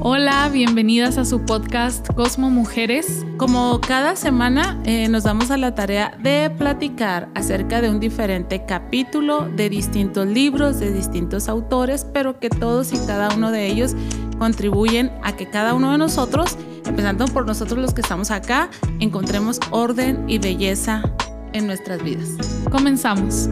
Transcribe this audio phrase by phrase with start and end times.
[0.00, 3.24] Hola, bienvenidas a su podcast Cosmo Mujeres.
[3.36, 8.64] Como cada semana eh, nos damos a la tarea de platicar acerca de un diferente
[8.66, 13.94] capítulo de distintos libros, de distintos autores, pero que todos y cada uno de ellos
[14.38, 19.60] contribuyen a que cada uno de nosotros, empezando por nosotros los que estamos acá, encontremos
[19.70, 21.02] orden y belleza
[21.52, 22.28] en nuestras vidas.
[22.70, 23.48] Comenzamos.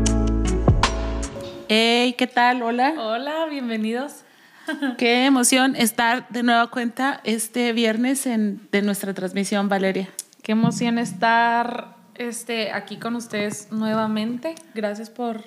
[1.68, 2.62] Hey, ¿qué tal?
[2.62, 2.94] Hola.
[2.98, 4.24] Hola, bienvenidos.
[4.98, 10.08] Qué emoción estar de nueva cuenta este viernes en, de nuestra transmisión, Valeria.
[10.42, 14.54] Qué emoción estar este, aquí con ustedes nuevamente.
[14.74, 15.44] Gracias por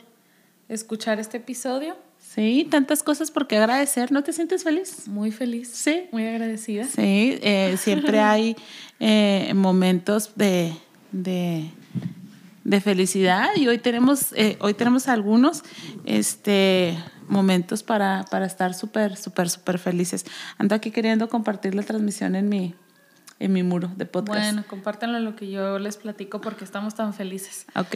[0.69, 1.95] escuchar este episodio.
[2.19, 4.11] Sí, tantas cosas por qué agradecer.
[4.11, 5.07] ¿No te sientes feliz?
[5.07, 5.69] Muy feliz.
[5.69, 6.07] Sí.
[6.11, 6.85] Muy agradecida.
[6.85, 8.55] Sí, eh, siempre hay
[8.99, 10.73] eh, momentos de,
[11.11, 11.69] de,
[12.63, 15.63] de, felicidad y hoy tenemos, eh, hoy tenemos algunos.
[16.05, 16.97] Este,
[17.27, 20.25] momentos para, para estar súper, súper, súper felices.
[20.57, 22.75] Ando aquí queriendo compartir la transmisión en mi,
[23.39, 24.53] en mi muro de podcast.
[24.53, 27.65] Bueno, compártanlo lo que yo les platico porque estamos tan felices.
[27.75, 27.95] Ok.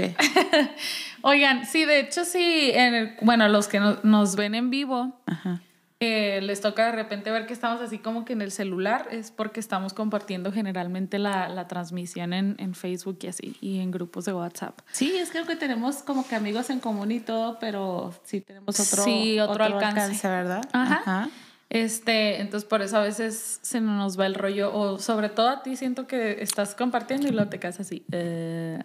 [1.22, 5.20] Oigan, sí, de hecho sí, en el, bueno, los que no, nos ven en vivo,
[5.26, 5.62] Ajá.
[6.02, 9.32] Eh, les toca de repente ver que estamos así como que en el celular, es
[9.32, 14.24] porque estamos compartiendo generalmente la, la transmisión en, en, Facebook y así, y en grupos
[14.24, 14.80] de WhatsApp.
[14.94, 18.80] Sí, es creo que tenemos como que amigos en común y todo, pero sí tenemos
[18.80, 20.02] otro, sí, otro, otro alcance.
[20.02, 20.28] alcance.
[20.28, 20.62] ¿verdad?
[20.72, 20.96] Ajá.
[20.96, 21.30] Ajá.
[21.70, 25.64] Este, entonces por eso a veces se nos va el rollo, o sobre todo a
[25.64, 28.06] ti siento que estás compartiendo y luego te quedas así.
[28.12, 28.80] Uh...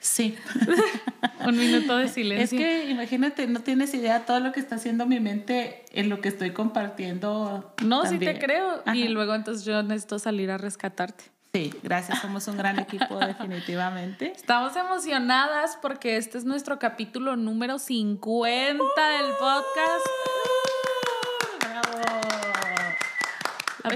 [0.00, 0.36] Sí.
[1.46, 2.58] Un minuto de silencio.
[2.58, 6.20] Es que imagínate, no tienes idea todo lo que está haciendo mi mente en lo
[6.20, 7.74] que estoy compartiendo.
[7.82, 8.20] No, también.
[8.20, 8.82] sí te creo.
[8.84, 8.96] Ajá.
[8.96, 11.24] Y luego entonces yo necesito salir a rescatarte.
[11.52, 12.20] Sí, gracias.
[12.20, 14.32] Somos un gran equipo, definitivamente.
[14.34, 20.59] Estamos emocionadas porque este es nuestro capítulo número 50 del podcast.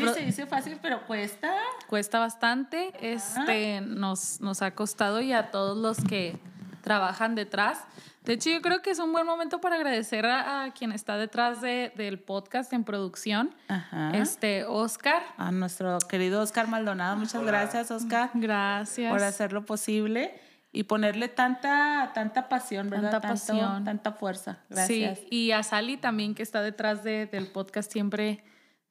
[0.03, 1.53] Oye, se dice fácil, pero cuesta.
[1.87, 2.93] Cuesta bastante.
[3.01, 6.39] Este, nos, nos ha costado y a todos los que
[6.83, 7.85] trabajan detrás.
[8.25, 11.19] De hecho, yo creo que es un buen momento para agradecer a, a quien está
[11.19, 14.13] detrás de, del podcast en producción, Ajá.
[14.15, 15.23] este Oscar.
[15.37, 17.17] A nuestro querido Oscar Maldonado.
[17.17, 18.31] Muchas gracias, Oscar.
[18.33, 19.13] Gracias.
[19.13, 20.41] Por hacerlo posible
[20.73, 23.11] y ponerle tanta, tanta pasión, ¿verdad?
[23.11, 23.85] Tanta Tanto, pasión.
[23.85, 24.59] Tanta fuerza.
[24.71, 25.19] Gracias.
[25.19, 28.43] Sí, y a Sally también, que está detrás de, del podcast siempre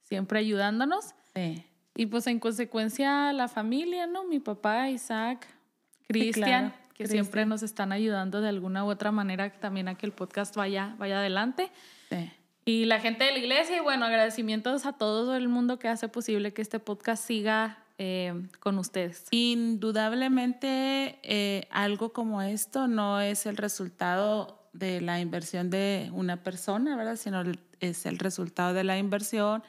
[0.04, 1.14] siempre ayudándonos.
[1.34, 1.64] Sí.
[1.96, 4.24] Y pues en consecuencia la familia, ¿no?
[4.24, 5.46] Mi papá, Isaac,
[6.08, 6.70] Cristian, sí, claro.
[6.70, 7.24] que Christian.
[7.24, 10.94] siempre nos están ayudando de alguna u otra manera también a que el podcast vaya,
[10.98, 11.70] vaya adelante.
[12.10, 12.30] Sí.
[12.66, 16.08] Y la gente de la iglesia, y bueno, agradecimientos a todo el mundo que hace
[16.08, 19.26] posible que este podcast siga eh, con ustedes.
[19.30, 26.96] Indudablemente eh, algo como esto no es el resultado de la inversión de una persona,
[26.96, 27.16] ¿verdad?
[27.16, 27.44] Sino
[27.80, 29.62] es el resultado de la inversión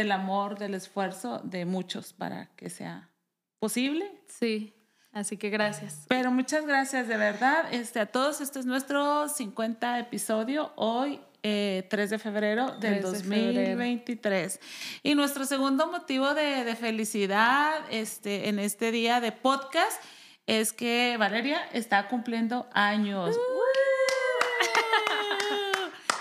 [0.00, 3.10] del amor, del esfuerzo de muchos para que sea
[3.58, 4.10] posible.
[4.28, 4.74] Sí,
[5.12, 6.06] así que gracias.
[6.08, 8.40] Pero muchas gracias de verdad este, a todos.
[8.40, 11.20] Este es nuestro 50 episodio hoy.
[11.42, 14.52] Eh, 3 de febrero del 3 de 2023.
[14.52, 15.00] Febrero.
[15.02, 20.02] Y nuestro segundo motivo de, de, felicidad este, en este día de podcast
[20.46, 23.38] es que Valeria está cumpliendo años.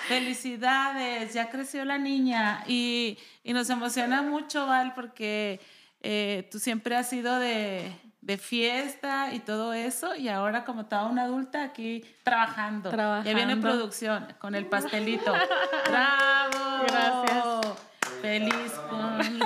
[0.10, 5.62] Felicidades, ya creció la niña y, y nos emociona mucho, Val, porque
[6.02, 11.06] eh, tú siempre has sido de, de, fiesta y todo eso y ahora como toda
[11.06, 12.90] una adulta aquí trabajando.
[12.90, 13.30] trabajando.
[13.30, 15.32] Ya viene producción con el pastelito.
[15.90, 16.86] ¡Bravo!
[16.88, 17.90] Gracias.
[18.22, 19.40] Feliz con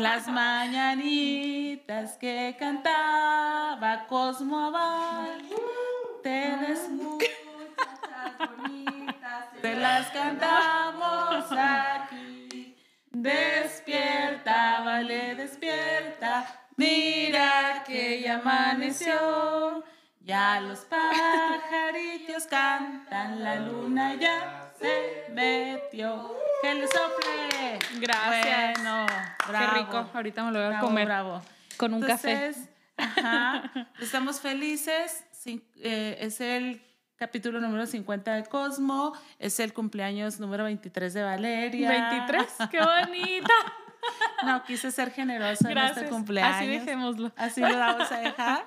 [0.00, 5.42] las mañanitas que cantaba Cosmo Val.
[6.22, 7.28] Te desmuchas
[8.38, 8.99] bonitas,
[9.60, 12.76] te las cantamos aquí.
[13.10, 16.46] Despierta, vale, despierta.
[16.76, 19.84] Mira que ya amaneció.
[20.20, 26.36] Ya los pajaritos cantan, la luna ya se metió.
[26.62, 27.78] Que le sople.
[28.00, 28.74] Gracias.
[28.74, 29.06] Bueno,
[29.48, 29.72] bravo.
[29.72, 30.10] Qué rico.
[30.14, 31.06] Ahorita me lo voy a bravo, comer.
[31.06, 31.42] Bravo.
[31.76, 32.56] Con un Entonces,
[32.96, 33.20] café.
[33.20, 35.24] Ajá, estamos felices.
[35.32, 36.82] Sí, eh, es el
[37.20, 39.12] capítulo número 50 de Cosmo.
[39.38, 42.26] Es el cumpleaños número 23 de Valeria.
[42.26, 42.70] ¿23?
[42.70, 43.52] ¡Qué bonita!
[44.46, 45.98] No, quise ser generosa Gracias.
[45.98, 46.56] en este cumpleaños.
[46.56, 47.32] Así dejémoslo.
[47.36, 48.66] Así lo vamos a dejar.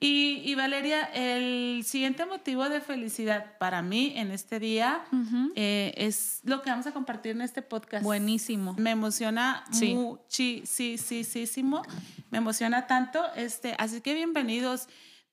[0.00, 5.52] Y, y, Valeria, el siguiente motivo de felicidad para mí en este día uh -huh.
[5.54, 8.02] eh, es lo que vamos a compartir en este podcast.
[8.02, 8.74] Buenísimo.
[8.78, 9.94] Me emociona sí.
[9.94, 11.82] muchísimo.
[12.30, 13.22] Me emociona tanto.
[13.36, 14.88] Este, así que bienvenidos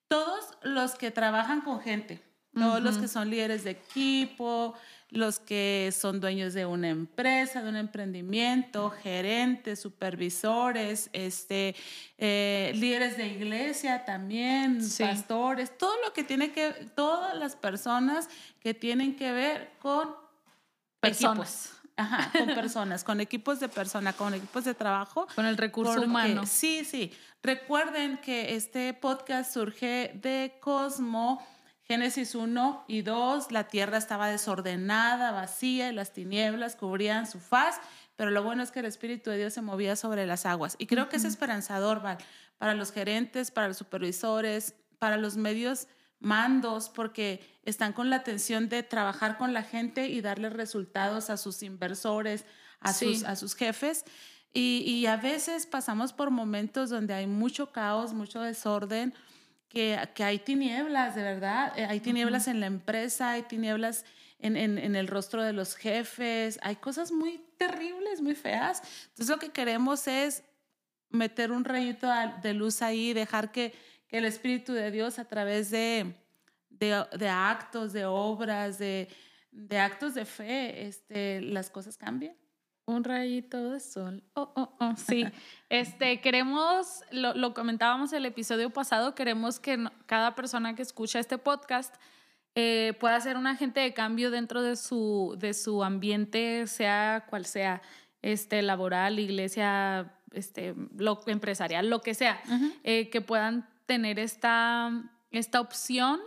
[0.09, 2.28] todos los que trabajan con gente.
[2.53, 2.81] Todos uh -huh.
[2.81, 4.75] los que son líderes de equipo,
[5.11, 11.75] los que son dueños de una empresa, de un emprendimiento, gerentes, supervisores, este,
[12.17, 18.29] eh, líderes de iglesia también, pastores, todo lo que tiene que, todas las personas
[18.59, 20.15] que tienen que ver con
[20.99, 21.73] personas.
[21.95, 25.27] Ajá, con personas, con equipos de persona, con equipos de trabajo.
[25.35, 26.45] Con el recurso humano.
[26.45, 27.11] Sí, sí.
[27.43, 31.45] Recuerden que este podcast surge de Cosmo
[31.89, 37.77] Génesis 1 y 2, la tierra estaba desordenada, vacía, y las tinieblas cubrían su faz,
[38.15, 40.75] pero lo bueno es que el Espíritu de Dios se movía sobre las aguas.
[40.77, 42.19] Y creo que es esperanzador, Val,
[42.59, 45.87] para los gerentes, para los supervisores, para los medios
[46.19, 51.37] mandos, porque están con la atención de trabajar con la gente y darle resultados a
[51.37, 52.45] sus inversores,
[52.81, 54.05] a, sus, a sus jefes.
[54.53, 59.15] Y, y a veces pasamos por momentos donde hay mucho caos, mucho desorden,
[59.69, 61.77] que, hay tinieblas, de verdad.
[61.77, 64.03] Eh, hay tinieblas en la empresa, hay tinieblas
[64.39, 68.81] en, el rostro de los jefes, hay cosas muy terribles, muy feas.
[69.09, 70.43] Entonces lo que queremos es
[71.09, 72.07] meter un rayito
[72.41, 73.73] de luz ahí, dejar que,
[74.09, 76.15] el Espíritu de Dios a través de,
[76.71, 79.07] de, actos, de obras, de,
[79.79, 82.35] actos de fe, este, las cosas cambien.
[82.89, 84.23] Un rayito de sol.
[84.33, 84.95] Oh, oh, oh.
[84.95, 85.25] Sí.
[85.69, 91.37] Este, queremos, lo, lo comentábamos el episodio pasado, queremos que cada persona que escucha este
[91.37, 91.93] podcast
[92.55, 97.45] eh, pueda ser un agente de cambio dentro de su, de su ambiente, sea cual
[97.45, 97.83] sea,
[98.23, 102.41] este, laboral, iglesia, este, lo, empresarial, lo que sea,
[102.83, 104.91] eh, que puedan tener esta,
[105.29, 106.19] esta opción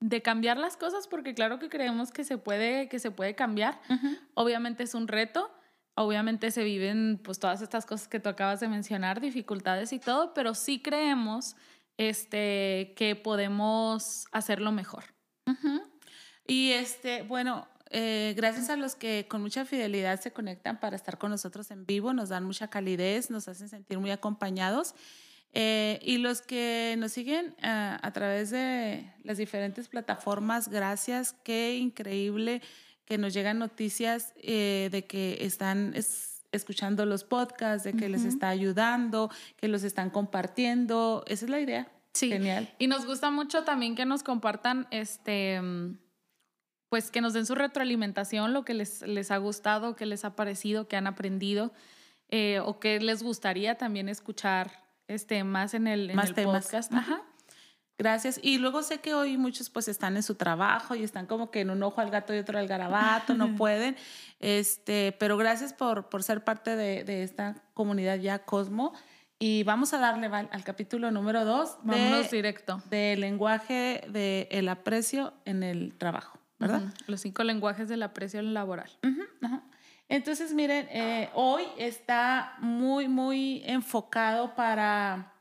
[0.00, 3.80] de cambiar las cosas, porque claro que creemos que se puede, que se puede cambiar.
[4.34, 5.50] Obviamente es un reto
[6.00, 10.32] Obviamente se viven pues todas estas cosas que tú acabas de mencionar, dificultades y todo,
[10.32, 11.56] pero sí creemos
[11.98, 15.04] este, que podemos hacerlo mejor.
[16.46, 21.18] Y este, bueno, eh, gracias a los que con mucha fidelidad se conectan para estar
[21.18, 24.94] con nosotros en vivo, nos dan mucha calidez, nos hacen sentir muy acompañados.
[25.52, 31.76] Eh, y los que nos siguen eh, a través de las diferentes plataformas, gracias, qué
[31.76, 32.62] increíble
[33.10, 35.94] que nos llegan noticias eh, de que están
[36.52, 41.24] escuchando los podcasts, de que les está ayudando, que los están compartiendo.
[41.26, 41.90] Esa es la idea.
[42.14, 42.28] Sí.
[42.28, 42.72] Genial.
[42.78, 45.60] Y nos gusta mucho también que nos compartan, este,
[46.88, 50.36] pues que nos den su retroalimentación, lo que les, les ha gustado, qué les ha
[50.36, 51.72] parecido, qué han aprendido,
[52.28, 56.92] eh, o qué les gustaría también escuchar este, más en el, en el podcast.
[56.94, 57.24] Ajá.
[58.00, 58.40] Gracias.
[58.42, 61.60] Y luego sé que hoy muchos pues están en su trabajo y están como que
[61.60, 63.94] en un ojo al gato y otro al garabato, no pueden.
[64.38, 68.94] Este, pero gracias por, por ser parte de, de esta comunidad ya Cosmo.
[69.38, 71.76] Y vamos a darle al capítulo número dos.
[71.82, 72.82] Vámonos directo.
[72.88, 76.80] Del lenguaje del aprecio en el trabajo, ¿verdad?
[77.06, 78.90] Los cinco lenguajes del aprecio laboral.
[80.08, 85.34] Entonces, miren, eh, hoy está muy, muy enfocado para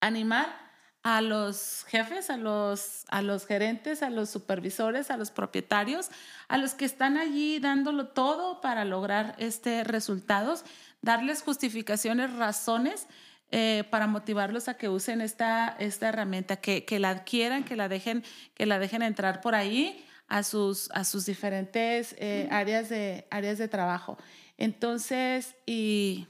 [0.00, 0.65] animar
[1.06, 6.08] a los jefes, a los, a los gerentes, a los supervisores, a los propietarios,
[6.48, 10.64] a los que están allí dándolo todo para lograr este resultados,
[11.02, 13.06] darles justificaciones, razones
[13.52, 17.88] eh, para motivarlos a que usen esta, esta herramienta, que, que, la adquieran, que la
[17.88, 18.24] dejen,
[18.54, 23.58] que la dejen entrar por ahí a sus, a sus diferentes eh, áreas, de, áreas
[23.58, 24.18] de trabajo.
[24.58, 26.26] Entonces, y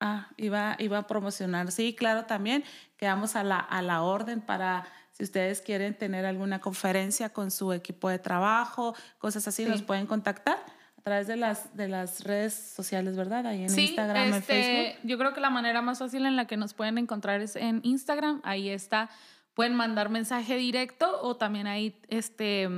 [0.00, 1.72] Ah, iba, iba a promocionar.
[1.72, 2.64] Sí, claro, también
[2.96, 4.86] quedamos a la, a la orden para
[5.18, 10.06] si ustedes quieren tener alguna conferencia con su equipo de trabajo, cosas así, nos pueden
[10.06, 10.58] contactar
[10.96, 13.44] a través de las, de las redes sociales, ¿verdad?
[13.44, 15.08] Ahí en Instagram, en este, Facebook.
[15.08, 17.80] Yo creo que la manera más fácil en la que nos pueden encontrar es en
[17.82, 18.40] Instagram.
[18.44, 19.10] Ahí está.
[19.54, 22.68] Pueden mandar mensaje directo o también ahí este,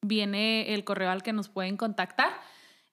[0.00, 2.32] viene el correo al que nos pueden contactar.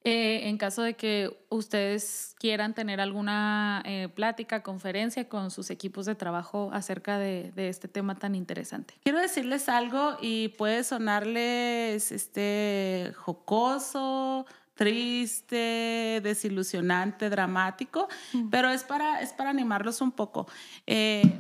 [0.06, 6.06] Eh, en caso de que ustedes quieran tener alguna eh, plática, conferencia con sus equipos
[6.06, 8.96] de trabajo acerca de, este tema tan interesante.
[9.04, 18.10] Quiero decirles algo y puede sonarles este, jocoso, triste, desilusionante, dramático,
[18.52, 20.48] pero es para, es para animarlos un poco.
[20.86, 21.40] Eh,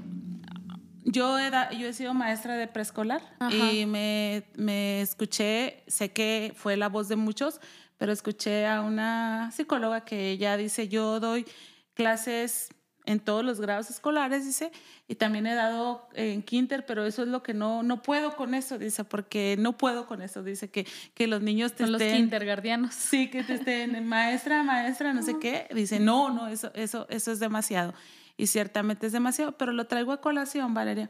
[1.04, 6.78] yo he, yo he sido maestra de preescolar y me, me escuché, sé que fue
[6.78, 7.60] la voz de muchos,
[8.04, 11.46] pero escuché a una psicóloga que ella dice, yo doy
[11.94, 12.68] clases
[13.06, 14.74] en todos los grados escolares, dice,
[15.08, 18.56] y también he dado en kinder, pero eso es lo que no, no puedo con
[18.56, 22.10] eso, dice, porque no puedo con eso, dice, que, que los niños te Son estén...
[22.10, 22.94] los kindergardianos.
[22.94, 27.32] Sí, que te estén, maestra, maestra, no sé qué, dice, no, no, eso, eso, eso
[27.32, 27.94] es demasiado.
[28.36, 31.10] Y ciertamente es demasiado, pero lo traigo a colación, Valeria,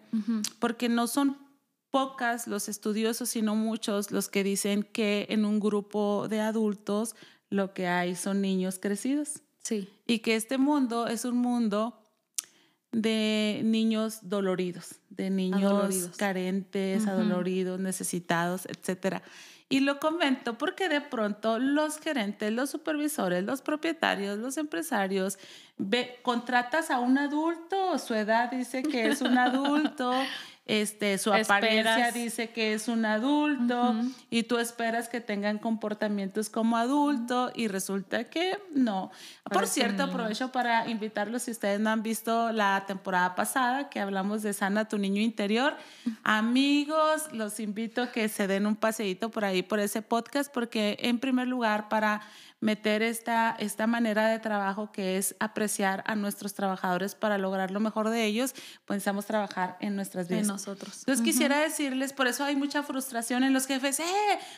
[0.60, 1.40] porque no son
[1.94, 7.16] pocas los estudiosos, sino muchos, los que dicen que en un grupo de adultos
[7.52, 9.44] lo que hay son niños crecidos.
[9.62, 9.88] Sí.
[10.08, 11.96] Y que este mundo es un mundo
[12.92, 19.22] de niños doloridos, de niños carentes, adoloridos, necesitados, etcétera.
[19.70, 25.38] Y lo comento porque de pronto los gerentes, los supervisores, los propietarios, los empresarios,
[25.78, 30.12] ve, contratas a un adulto, su edad dice que es un adulto,
[30.66, 33.96] este, su apariencia dice que es un adulto
[34.30, 39.12] y tú esperas que tengan comportamientos como adulto y resulta que no.
[39.44, 44.42] Por cierto, aprovecho para invitarlos, si ustedes no han visto la temporada pasada que hablamos
[44.42, 45.76] de Sana tu niño interior,
[46.24, 50.98] amigos, los invito a que se den un paseíto por ahí, por ese podcast, porque
[51.02, 52.22] en primer lugar para
[52.64, 57.82] meter esta, esta manera de trabajo que es apreciar a nuestros trabajadores para lograr lo
[57.82, 58.56] mejor de ellos,
[58.86, 60.44] pensamos trabajar en nuestras vidas.
[60.44, 61.00] En nosotros.
[61.00, 64.06] Entonces quisiera decirles, por eso hay mucha frustración en los jefes, eh,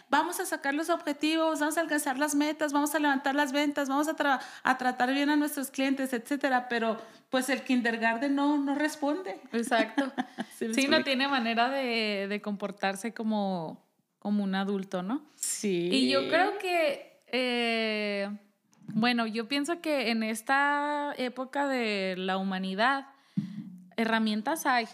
[0.07, 3.89] vamos a sacar los objetivos, vamos a alcanzar las metas, vamos a levantar las ventas,
[3.89, 8.75] vamos a, a tratar bien a nuestros clientes, etcétera, pero pues el kindergarten no, no
[8.75, 9.39] responde.
[9.51, 10.11] Exacto.
[10.75, 13.83] sí, no tiene manera de, de comportarse como,
[14.19, 15.25] como un adulto, ¿no?
[15.33, 15.89] Sí.
[15.91, 18.29] Y yo creo que eh,
[18.87, 23.07] bueno, yo pienso que en esta época de la humanidad,
[23.97, 24.87] herramientas hay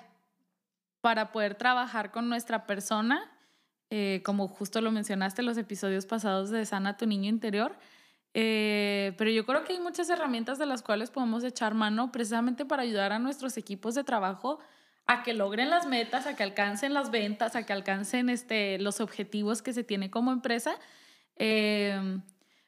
[1.01, 3.31] para poder trabajar con nuestra persona,
[3.89, 7.75] eh, como justo lo mencionaste en los episodios pasados de Sana tu niño interior.
[8.33, 12.65] Eh, pero yo creo que hay muchas herramientas de las cuales podemos echar mano precisamente
[12.65, 14.59] para ayudar a nuestros equipos de trabajo
[15.05, 19.01] a que logren las metas, a que alcancen las ventas, a que alcancen este, los
[19.01, 20.75] objetivos que se tiene como empresa
[21.43, 22.21] Em,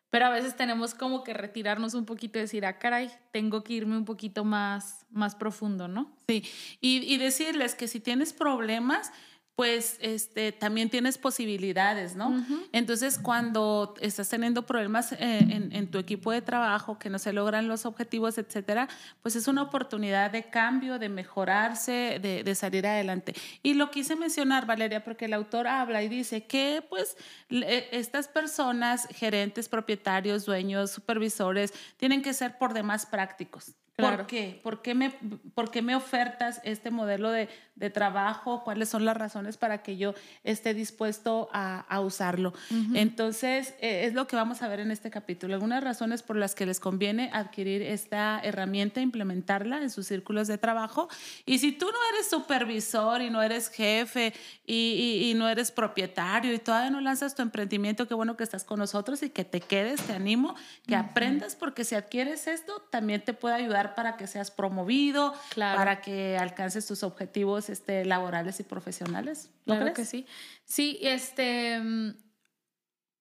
[0.10, 3.74] pero a veces tenemos como que retirarnos un poquito y decir, ah, caray, tengo que
[3.74, 6.18] irme un poquito más, más profundo, ¿no?
[6.28, 6.44] Sí,
[6.82, 9.12] y, y decirles que si tienes problemas,
[9.56, 12.44] pues este, también tienes posibilidades, ¿no?
[12.72, 17.68] Entonces, cuando estás teniendo problemas eh, en, tu equipo de trabajo, que no se logran
[17.68, 18.90] los objetivos, etcétera,
[19.22, 23.36] pues es una oportunidad de cambio, de mejorarse, de, de, salir adelante.
[23.62, 27.16] Y lo quise mencionar, Valeria, porque el autor habla y dice que, pues,
[27.50, 33.76] estas personas, gerentes, propietarios, dueños, supervisores, tienen que ser por demás prácticos.
[33.96, 34.60] ¿Por qué?
[34.64, 35.12] ¿Por qué, me,
[35.54, 38.64] ¿Por qué me ofertas este modelo de, de, trabajo?
[38.64, 40.14] ¿Cuáles son las razones para que yo
[40.44, 42.54] esté dispuesto a, a usarlo?
[42.94, 45.54] Entonces, eh, es lo que vamos a ver en este capítulo.
[45.54, 50.58] Algunas razones por las que les conviene adquirir esta herramienta, implementarla en sus círculos de
[50.58, 51.10] trabajo.
[51.46, 54.34] Y si tú no eres supervisor y no eres jefe
[54.66, 58.44] y, y, y no eres propietario y todavía no lanzas tu emprendimiento, qué bueno que
[58.44, 60.56] estás con nosotros y que te quedes, te animo,
[60.88, 66.02] que aprendas, porque si adquieres esto, también te puede ayudar para que seas promovido, para
[66.02, 69.50] que alcances tus objetivos este, laborales y profesionales.
[69.66, 70.26] ¿Lo claro que sí.
[70.66, 72.14] Sí, este, mm,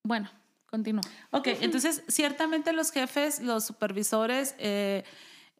[0.04, 0.30] bueno,
[0.66, 1.02] continúo.
[1.30, 5.04] Ok, entonces ciertamente los jefes, los supervisores, eh,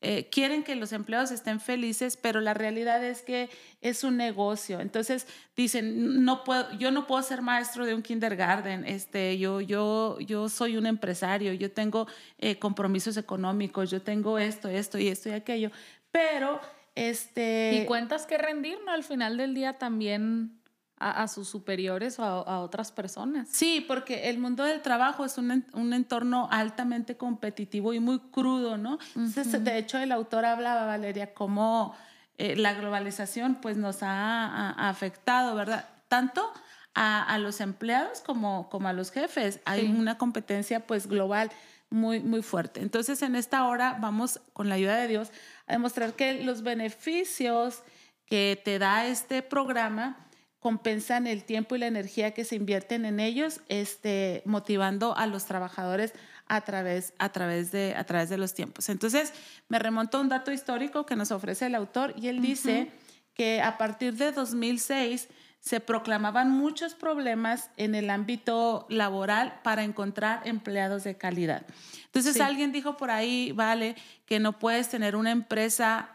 [0.05, 3.49] eh, quieren que los empleados estén felices, pero la realidad es que
[3.81, 4.81] es un negocio.
[4.81, 10.19] Entonces dicen, no puedo, yo no puedo ser maestro de un kindergarten, este, yo, yo,
[10.19, 12.09] yo soy un empresario, yo tengo
[12.39, 15.71] eh, compromisos económicos, yo tengo esto, esto y esto y aquello,
[16.11, 16.61] pero
[16.95, 17.83] este...
[17.83, 18.93] Y cuentas que rendir, ¿no?
[18.93, 20.63] Al final del día también
[21.03, 23.49] a, sus superiores o a, otras personas.
[23.51, 28.79] Sí, porque el mundo del trabajo es un, un entorno altamente competitivo y muy crudo,
[28.79, 28.99] ¿no?
[29.15, 31.95] de hecho, el autor hablaba, Valeria, cómo
[32.39, 35.89] eh, la globalización pues nos ha, afectado, ¿verdad?
[36.09, 36.53] Tanto
[36.95, 39.61] a, a, los empleados como, como a los jefes.
[39.65, 41.51] Hay una competencia pues global
[41.93, 42.81] muy, muy fuerte.
[42.81, 47.83] Entonces, en esta hora vamos, con la ayuda de Dios, a demostrar que los beneficios
[48.27, 53.19] que te da este programa compensan el tiempo y la energía que se invierten en
[53.19, 56.13] ellos, este, motivando a los trabajadores
[56.47, 58.89] a través, a, través de, a través de los tiempos.
[58.89, 59.33] Entonces,
[59.69, 62.93] me remonto a un dato histórico que nos ofrece el autor y él dice
[63.35, 65.29] que a partir de 2006
[65.63, 71.65] se proclamaban muchos problemas en el ámbito laboral para encontrar empleados de calidad.
[72.07, 73.95] Entonces, alguien dijo por ahí, vale,
[74.27, 76.11] que no puedes tener una empresa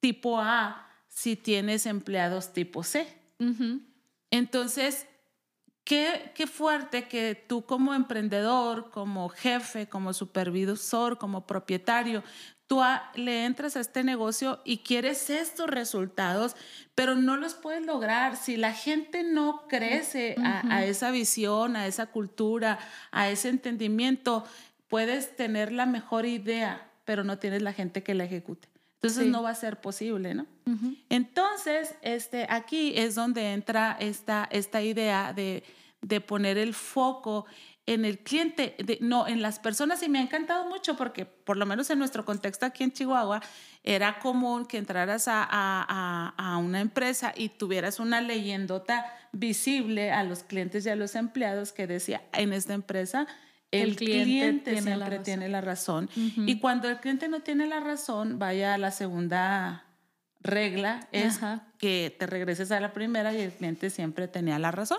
[0.00, 3.06] tipo A si tienes empleados tipo C.
[4.32, 5.06] Entonces,
[5.84, 12.24] qué, qué fuerte que tú como emprendedor, como jefe, como supervisor, como propietario,
[12.70, 12.80] tú
[13.16, 16.54] le entras a este negocio y quieres estos resultados,
[16.94, 18.36] pero no los puedes lograr.
[18.36, 22.78] Si la gente no crece a, esa visión, a esa cultura,
[23.10, 24.44] a ese entendimiento,
[24.86, 28.68] puedes tener la mejor idea, pero no tienes la gente que la ejecute.
[29.02, 30.46] Entonces no va a ser posible, ¿no?
[31.08, 35.64] Entonces, este, aquí es donde entra esta, esta idea de,
[36.02, 37.46] de poner el foco
[37.92, 41.66] en el cliente, no, en las personas, y me ha encantado mucho porque por lo
[41.66, 43.42] menos en nuestro contexto aquí en Chihuahua,
[43.82, 50.22] era común que entraras a, a, a, una empresa y tuvieras una leyendota visible a
[50.22, 53.26] los clientes y a los empleados que decía, en esta empresa
[53.72, 56.08] el, cliente, siempre tiene la razón.
[56.14, 59.84] Y cuando el cliente no tiene la razón, vaya a la segunda
[60.42, 61.38] regla es
[61.78, 64.98] que te regreses a la primera y el cliente siempre tenía la razón.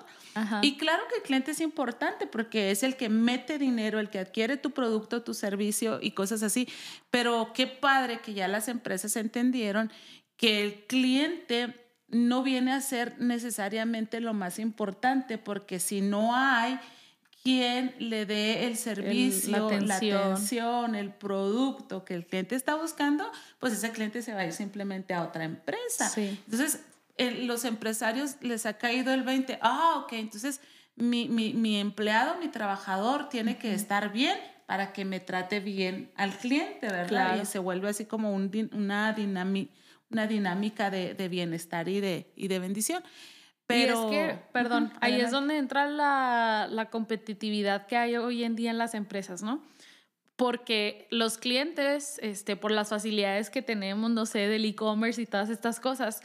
[0.61, 4.19] Y claro que el cliente es importante porque es el que mete dinero, el que
[4.19, 6.67] adquiere tu producto, tu servicio y cosas así.
[7.09, 9.91] Pero qué padre que ya las empresas entendieron
[10.37, 11.75] que el cliente
[12.07, 16.79] no viene a ser necesariamente lo más importante porque si no hay
[17.43, 20.95] quien le dé el servicio, la, atención.
[20.95, 23.29] el producto que el cliente está buscando,
[23.59, 26.11] pues ese cliente se va a ir simplemente a otra empresa.
[26.15, 26.81] Entonces,
[27.17, 30.61] los empresarios les ha caído el 20, ah, ok, entonces
[30.95, 36.11] mi, mi, mi empleado, mi trabajador tiene que estar bien para que me trate bien
[36.15, 37.41] al cliente, ¿verdad?
[37.41, 39.15] Y se vuelve así como un, una,
[40.09, 43.03] una dinámica de, de, bienestar y de, y de bendición.
[43.71, 48.43] Pero, y es que, perdón, ahí es donde entra la, la, competitividad que hay hoy
[48.43, 49.61] en día en las empresas, ¿no?
[50.35, 55.49] Porque los clientes, este, por las facilidades que tenemos, no sé, del e-commerce y todas
[55.49, 56.21] estas cosas,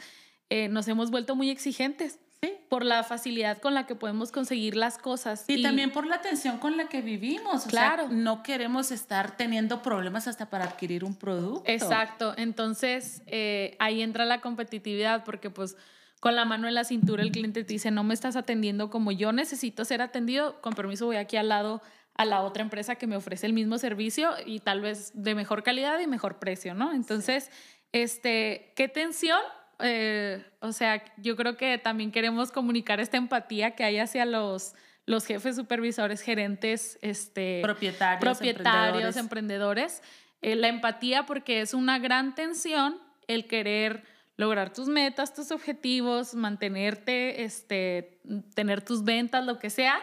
[0.49, 2.19] eh, nos hemos vuelto muy exigentes.
[2.41, 2.53] Sí.
[2.69, 5.45] Por la facilidad con la que podemos conseguir las cosas.
[5.47, 7.65] Y, también por la atención con la que vivimos.
[7.65, 8.09] claro.
[8.09, 11.63] no queremos estar teniendo problemas hasta para adquirir un producto.
[11.65, 12.35] Exacto.
[12.37, 15.77] Entonces, eh, ahí entra la competitividad porque pues
[16.19, 19.11] con la mano en la cintura el cliente te dice, no me estás atendiendo como
[19.11, 21.81] yo necesito ser atendido, con permiso voy aquí al lado
[22.15, 25.63] a la otra empresa que me ofrece el mismo servicio y tal vez de mejor
[25.63, 26.91] calidad y mejor precio, ¿no?
[26.91, 27.51] Entonces,
[27.91, 29.39] este, qué tensión.
[29.79, 34.73] Eh, o sea, yo creo que también queremos comunicar esta empatía que hay hacia los,
[35.05, 40.01] los jefes, supervisores, gerentes, este, propietarios, propietarios emprendedores.
[40.41, 44.03] Eh, la empatía porque es una gran tensión el querer
[44.37, 48.21] lograr tus metas, tus objetivos, mantenerte, este,
[48.53, 49.99] tener tus ventas, lo que sea,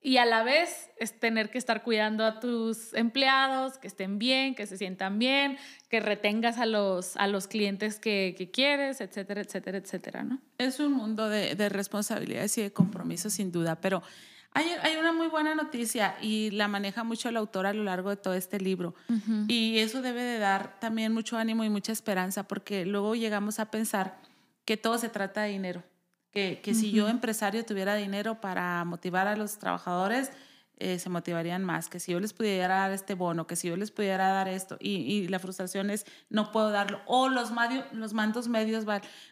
[0.00, 4.54] y a la vez es tener que estar cuidando a tus empleados, que estén bien,
[4.54, 9.40] que se sientan bien, que retengas a los, a los clientes que, que quieres, etcétera,
[9.40, 10.40] etcétera, etcétera, ¿no?
[10.58, 14.02] Es un mundo de, de responsabilidades y de compromisos, sin duda, pero
[14.52, 18.16] hay, una muy buena noticia y la maneja mucho el autor a lo largo de
[18.16, 18.94] todo este libro.
[19.46, 23.70] Y eso debe de dar también mucho ánimo y mucha esperanza porque luego llegamos a
[23.70, 24.20] pensar
[24.64, 25.84] que todo se trata de dinero.
[26.30, 30.30] Que, que si yo empresario tuviera dinero para motivar a los trabajadores,
[30.78, 33.76] eh, se motivarían más, que si yo les pudiera dar este bono, que si yo
[33.76, 37.50] les pudiera dar esto, y, la frustración es no puedo darlo, o los,
[37.92, 38.84] los mandos medios,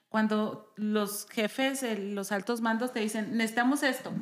[0.08, 4.12] cuando los jefes, los altos mandos te dicen, necesitamos esto,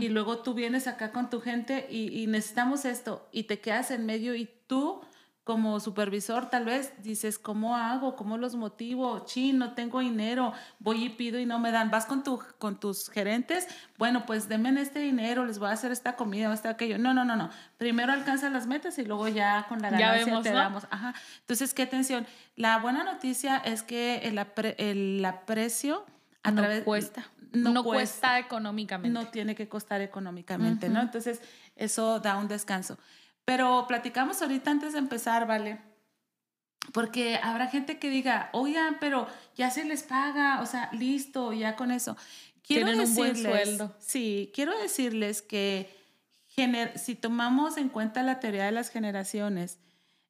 [0.00, 3.90] y luego tú vienes acá con tu gente y, y necesitamos esto, y te quedas
[3.90, 5.00] en medio y tú
[5.44, 8.16] como supervisor tal vez dices, ¿cómo hago?
[8.16, 9.24] ¿Cómo los motivo?
[9.28, 11.90] Sí, no tengo dinero, voy y pido y no me dan.
[11.90, 15.92] Vas con, tu, con tus gerentes, bueno, pues denme este dinero, les voy a hacer
[15.92, 16.96] esta comida o este aquello.
[16.96, 17.50] No, no, no, no.
[17.76, 20.86] Primero alcanza las metas y luego ya con la ganancia te damos.
[20.90, 21.14] Ajá.
[21.40, 22.26] Entonces, qué atención.
[22.56, 24.40] La buena noticia es que el,
[24.78, 26.06] el aprecio
[26.42, 27.26] a no cuesta.
[27.52, 29.12] No, cuesta, económicamente.
[29.12, 31.00] No tiene que costar económicamente, ¿no?
[31.00, 31.40] Entonces,
[31.76, 32.98] eso da un descanso.
[33.44, 35.80] Pero platicamos ahorita antes de empezar, ¿vale?
[36.92, 39.26] Porque habrá gente que diga, oigan, pero
[39.56, 42.16] ya se les paga, o sea, listo, ya con eso.
[42.66, 43.94] Quiero Tienen un buen sueldo.
[43.98, 45.90] Sí, quiero decirles que
[46.96, 49.78] si tomamos en cuenta la teoría de las generaciones,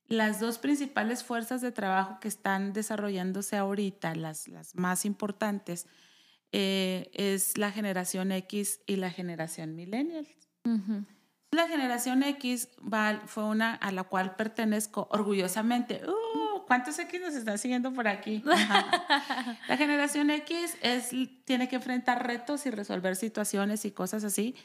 [0.06, 5.86] las dos principales fuerzas de trabajo que están desarrollándose ahorita, las, las más importantes,
[6.52, 10.26] eh, es la generación X y la generación millennial.
[11.54, 12.68] La generación X
[13.26, 16.02] fue una a la cual pertenezco orgullosamente.
[16.04, 18.42] Uh, ¿Cuántos X nos están siguiendo por aquí?
[19.68, 21.10] la generación X es,
[21.44, 24.56] tiene que enfrentar retos y resolver situaciones y cosas así,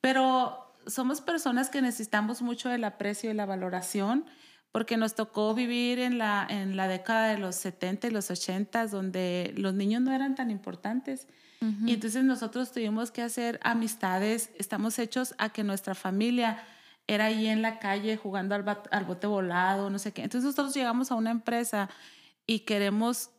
[0.00, 4.24] pero somos personas que necesitamos mucho el aprecio y la valoración
[4.72, 8.88] porque nos tocó vivir en la, en la década de los 70 y los 80,
[8.88, 11.28] donde los niños no eran tan importantes
[11.60, 16.62] y entonces nosotros tuvimos que hacer amistades, estamos hechos a que nuestra familia
[17.06, 20.22] era ahí en la calle jugando al, al bote volado, no sé qué.
[20.22, 21.88] Entonces nosotros llegamos a una empresa
[22.46, 23.30] y queremos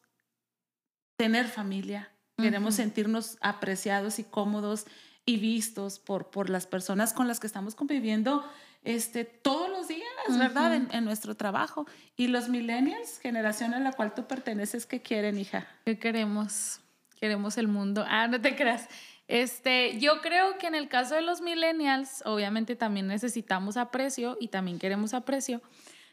[1.17, 4.85] tener familia, queremos sentirnos apreciados y cómodos
[5.25, 8.43] y vistos por, por las personas con las que estamos conviviendo
[8.83, 10.03] este, todos los días
[10.37, 10.75] ¿verdad?
[10.75, 11.87] En, en, nuestro trabajo.
[12.15, 15.67] Y los millennials, generación a la cual tú perteneces, ¿qué quieren, hija?
[15.85, 16.79] ¿Qué queremos?
[17.15, 18.05] Queremos el mundo.
[18.07, 18.87] Ah, no te creas.
[19.27, 24.49] Este, yo creo que en el caso de los millennials, obviamente también necesitamos aprecio y
[24.49, 25.61] también queremos aprecio.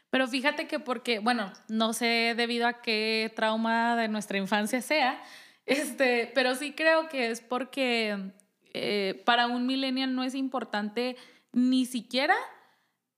[0.09, 5.21] Pero fíjate que porque, bueno, no sé debido a qué trauma de nuestra infancia sea,
[5.65, 8.31] este, pero sí creo que es porque
[8.73, 11.15] eh, para un millennial no es importante
[11.51, 12.35] ni siquiera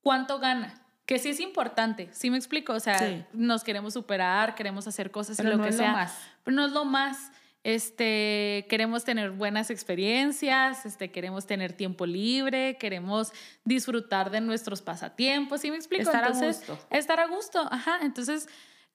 [0.01, 0.81] cuánto gana.
[1.05, 5.37] Que sí es importante, sí me explico, o sea, nos queremos superar, queremos hacer cosas
[5.37, 6.17] pero lo no que es sea, lo más.
[6.43, 7.31] pero no es lo más.
[7.65, 13.31] Este, queremos tener buenas experiencias, este, queremos tener tiempo libre, queremos
[13.63, 16.03] disfrutar de nuestros pasatiempos, ¿sí me explico?
[16.03, 16.87] Estar Entonces, a gusto.
[16.91, 17.97] Estar a gusto, ajá.
[18.03, 18.47] Entonces,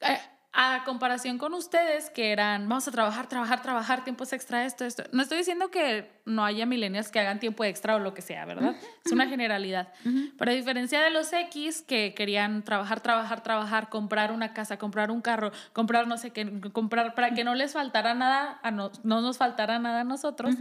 [0.02, 0.20] eh,
[0.52, 5.04] a comparación con ustedes que eran, vamos a trabajar, trabajar, trabajar, tiempos extra, esto, esto.
[5.12, 8.44] No estoy diciendo que no haya millennials que hagan tiempo extra o lo que sea,
[8.46, 8.74] ¿verdad?
[9.04, 9.92] Es una generalidad.
[10.38, 15.12] Pero a diferencia de los X que querían trabajar, trabajar, trabajar, comprar una casa, comprar
[15.12, 18.90] un carro, comprar no sé qué, comprar para que no les faltara nada, a no,
[19.04, 20.56] no nos faltara nada a nosotros.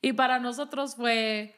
[0.00, 1.56] Y para nosotros fue,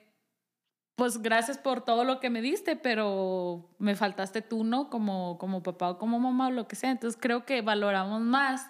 [0.97, 4.91] pues gracias por todo lo que me diste, pero me faltaste tú, ¿no?
[4.91, 6.91] Como, como papá o como mamá o lo que sea.
[6.91, 8.69] Entonces creo que valoramos más.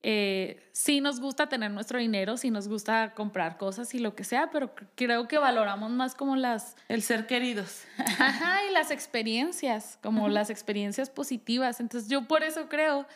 [0.00, 4.22] Eh, sí nos gusta tener nuestro dinero, sí nos gusta comprar cosas y lo que
[4.22, 6.76] sea, pero creo que valoramos más como las...
[6.86, 7.82] El ser queridos.
[7.98, 11.80] Ajá, y las experiencias, como las experiencias positivas.
[11.80, 13.08] Entonces yo por eso creo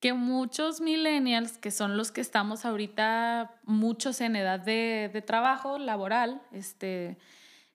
[0.00, 5.78] que muchos millennials, que son los que estamos ahorita, muchos en edad de, de trabajo
[5.78, 7.16] laboral, este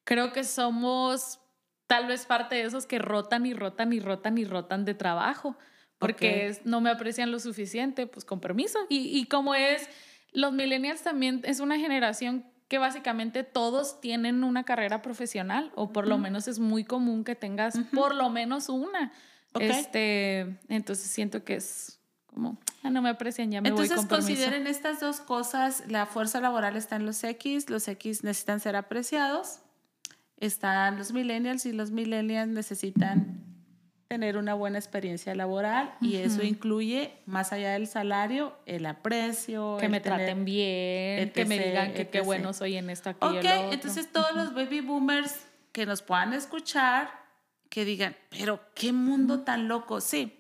[0.10, 1.39] creo que somos
[1.86, 5.56] tal vez parte de esos que rotan y rotan y rotan y rotan de trabajo,
[6.00, 6.50] porque Ok.
[6.50, 8.80] es- no me aprecian lo suficiente, pues con permiso.
[8.89, 9.88] Y, y como es,
[10.32, 16.08] los millennials también es una generación que básicamente todos tienen una carrera profesional, o por
[16.08, 19.12] lo menos es muy común que tengas por lo menos una.
[19.54, 19.62] Ok.
[19.62, 24.28] Este, entonces siento que es como, "Ah, no me aprecian, ya me Entonces voy permiso.
[24.28, 28.76] consideren estas dos cosas, la fuerza laboral está en los X, los X necesitan ser
[28.76, 29.62] apreciados,
[30.39, 33.43] están los millennials y los millennials necesitan
[34.08, 36.45] tener una buena experiencia laboral y eso Ujú.
[36.47, 41.56] incluye, más allá del salario, el aprecio, que el me tener- traten bien, que me
[41.58, 42.25] etc, digan que qué etc.
[42.25, 45.36] bueno soy en esto, aquello, Ok, lo entonces todos los baby boomers
[45.71, 47.12] que nos puedan escuchar,
[47.69, 50.36] que digan, pero qué mundo tan loco, sí.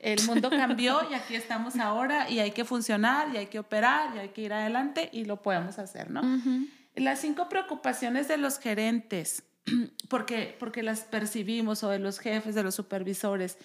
[0.00, 4.14] El mundo cambió y aquí estamos ahora y hay que funcionar y hay que operar
[4.14, 6.20] y hay que ir adelante y lo podemos hacer, ¿no?
[6.20, 6.68] Ujú.
[6.98, 9.44] Las cinco preocupaciones de los gerentes,
[10.08, 13.58] porque, porque las percibimos, o de los jefes, de los supervisores,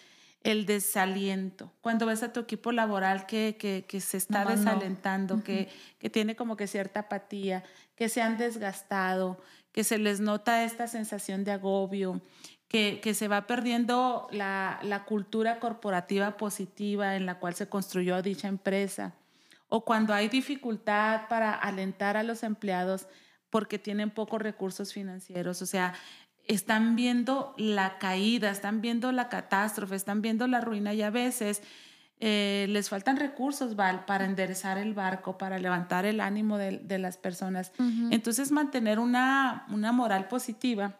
[0.44, 1.72] el desaliento.
[1.82, 4.74] Cuando ves a tu equipo laboral que, que, que se está Nomás no.
[4.74, 5.70] desalentando, que,
[6.00, 7.64] que tiene como que cierta apatía,
[7.96, 9.42] que se han desgastado,
[9.72, 12.22] que se les nota esta sensación de agobio,
[12.68, 18.22] que, que se va perdiendo la, la cultura corporativa positiva en la cual se construyó
[18.22, 19.14] dicha empresa
[19.76, 23.08] o cuando hay dificultad para alentar a los empleados
[23.54, 25.94] porque tienen pocos recursos financieros, o sea,
[26.48, 31.62] están viendo la caída, están viendo la catástrofe, están viendo la ruina y a veces
[32.20, 36.98] eh, les faltan recursos, Val, para enderezar el barco, para levantar el ánimo de, de
[36.98, 37.72] las personas.
[38.10, 40.98] Entonces, mantener una, una moral positiva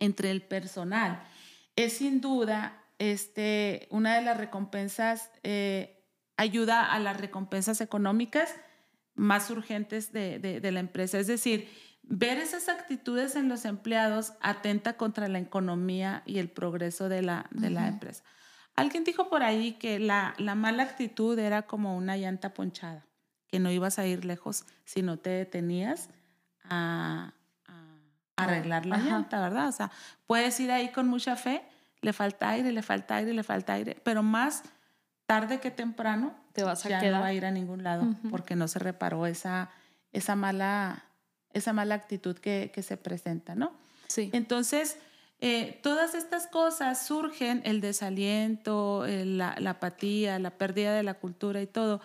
[0.00, 1.22] entre el personal
[1.76, 6.02] es sin duda este, una de las recompensas, eh,
[6.36, 8.52] ayuda a las recompensas económicas
[9.22, 11.18] más urgentes de, de- de la empresa.
[11.18, 11.68] Es decir,
[12.02, 17.46] ver esas actitudes en los empleados atenta contra la economía y el progreso de la,
[17.52, 17.88] de la Ujú.
[17.90, 18.24] empresa.
[18.74, 23.06] Alguien dijo por ahí que la, la mala actitud era como una llanta ponchada,
[23.46, 26.08] que no ibas a ir lejos si no te detenías
[26.64, 27.32] a,
[27.66, 27.96] a
[28.36, 29.04] arreglar la Ajá.
[29.08, 29.68] llanta, ¿verdad?
[29.68, 29.90] O sea,
[30.26, 31.62] puedes ir ahí con mucha fe,
[32.00, 34.64] le falta aire, le falta aire, le falta aire, pero más
[35.32, 37.14] tarde que temprano Te vas a ya quedar.
[37.16, 38.30] no va a ir a ningún lado Ujú.
[38.30, 39.70] porque no se reparó esa,
[40.12, 41.04] esa, mala,
[41.52, 43.72] esa mala actitud que, que se presenta, ¿no?
[44.08, 44.28] Sí.
[44.32, 44.96] Entonces,
[45.40, 51.14] eh, todas estas cosas surgen, el desaliento, el- la, la apatía, la pérdida de la
[51.14, 52.00] cultura y todo.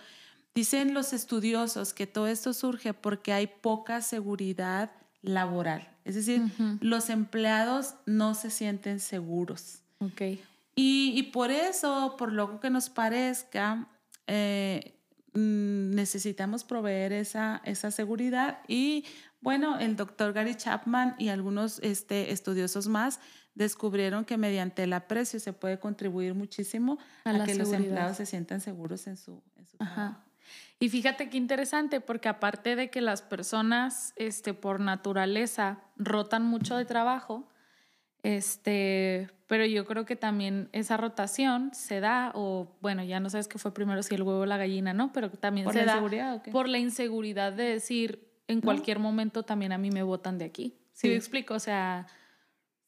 [0.56, 4.90] Dicen los estudiosos que todo esto surge porque hay poca seguridad
[5.22, 5.88] laboral.
[6.06, 6.78] Es decir, Ujú.
[6.82, 9.82] los empleados no se sienten seguros.
[10.00, 10.22] Ok.
[10.80, 13.88] Y, y por eso, por lo que nos parezca,
[14.28, 14.94] eh,
[15.34, 18.60] mm, necesitamos proveer esa, esa seguridad.
[18.68, 19.04] Y
[19.42, 23.20] bueno, el doctor Gary Chapman y algunos este, estudiosos más
[23.56, 28.62] descubrieron que mediante el aprecio se puede contribuir muchísimo A que los empleados se sientan
[28.62, 30.22] seguros en su, en su trabajo.
[30.78, 36.78] Y fíjate qué interesante, porque aparte de que las personas, este, por naturaleza, rotan mucho
[36.78, 37.50] de trabajo,
[38.22, 43.48] este, pero yo creo que también esa rotación se da, o bueno, ya no sabes
[43.48, 45.12] qué fue primero, si el huevo o la gallina, ¿no?
[45.14, 46.52] Pero también ¿Por se la da inseguridad o qué?
[46.52, 50.76] por la inseguridad de decir, en cualquier momento también a mí me votan de aquí.
[50.94, 51.08] ¿Sí, Sí.
[51.10, 51.54] me explico?
[51.54, 52.08] O sea,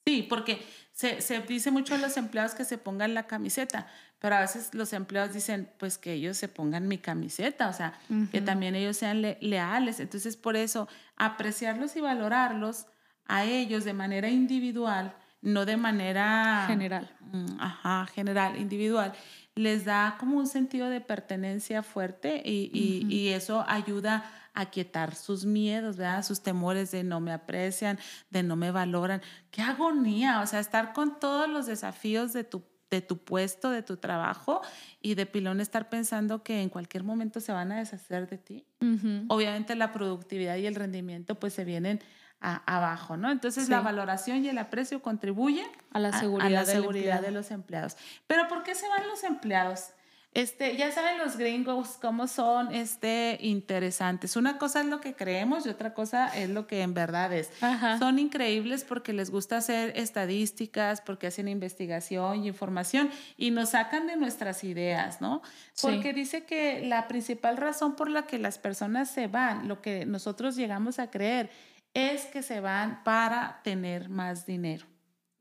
[0.07, 0.59] Sí, porque
[0.91, 3.85] se, se dice mucho a los empleados que se pongan la camiseta,
[4.17, 7.93] pero a veces los empleados dicen, pues que ellos se pongan mi camiseta, o sea,
[8.31, 9.99] que también ellos sean le- leales.
[9.99, 12.87] Entonces, por eso, apreciarlos y valorarlos
[13.25, 17.09] a ellos de manera individual, no de manera general.
[17.31, 19.13] Mm, Ajá, general, individual,
[19.55, 22.69] les da como un sentido de pertenencia fuerte y,
[23.07, 24.23] y- eso ayuda
[24.53, 26.23] a quietar sus miedos, ¿verdad?
[26.25, 27.99] Sus temores de no me aprecian,
[28.29, 29.21] de no me valoran.
[29.51, 33.83] Qué agonía, o sea, estar con todos los desafíos de tu, de tu puesto, de
[33.83, 34.61] tu trabajo
[35.01, 38.65] y de pilón estar pensando que en cualquier momento se van a deshacer de ti.
[39.29, 42.01] Obviamente la productividad y el rendimiento pues se vienen
[42.41, 43.31] a- abajo, ¿no?
[43.31, 43.71] Entonces Sí.
[43.71, 47.31] la valoración y el aprecio contribuyen A la a- seguridad, a la del seguridad de
[47.31, 47.97] los empleados.
[48.27, 49.89] Pero ¿por qué se van los empleados?
[50.35, 54.35] Este, ya saben los gringos cómo son este, interesantes.
[54.35, 57.49] Una cosa es lo que creemos y otra cosa es lo que en verdad es.
[57.63, 57.97] Ajá.
[57.97, 64.05] Son increíbles porque les gusta hacer estadísticas, porque hacen investigación y información y nos sacan
[64.05, 65.41] de nuestras ideas, ¿no?
[65.73, 65.87] Sí.
[65.87, 70.05] Porque dice que la principal razón por la que las personas se van, lo que
[70.05, 71.49] nosotros llegamos a creer,
[71.93, 74.85] es que se van para tener más dinero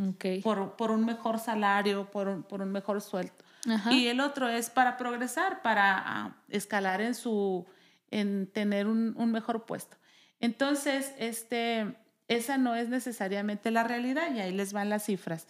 [0.00, 0.42] Ok.
[0.42, 3.34] por, por un mejor salario, por un, por un mejor sueldo.
[3.68, 3.92] Ajá.
[3.92, 7.66] Y el otro es para progresar, para ah, escalar en su,
[8.11, 9.96] en tener un, un mejor puesto.
[10.40, 11.96] Entonces, este,
[12.28, 15.48] esa no es necesariamente la realidad y ahí les van las cifras.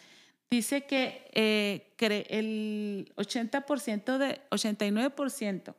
[0.51, 1.95] Dice que eh,
[2.31, 5.75] el 80% de, 89%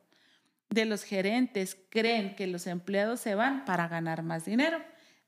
[0.68, 4.80] de los gerentes creen que los empleados se van para ganar más dinero.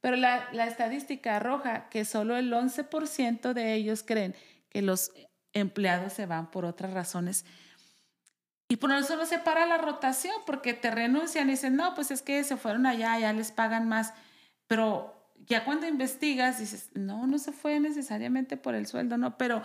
[0.02, 4.34] Pero la, la estadística arroja que solo el 11% de ellos creen
[4.68, 5.12] que los
[5.54, 7.46] empleados se van por otras razones.
[8.68, 12.10] Y por eso no se para la rotación, porque te renuncian y dicen, no, pues
[12.10, 14.12] es que se fueron allá, ya les pagan más.
[14.66, 15.14] Pero
[15.46, 19.62] ya cuando investigas, dices, no, no se fue necesariamente por el sueldo, no, pero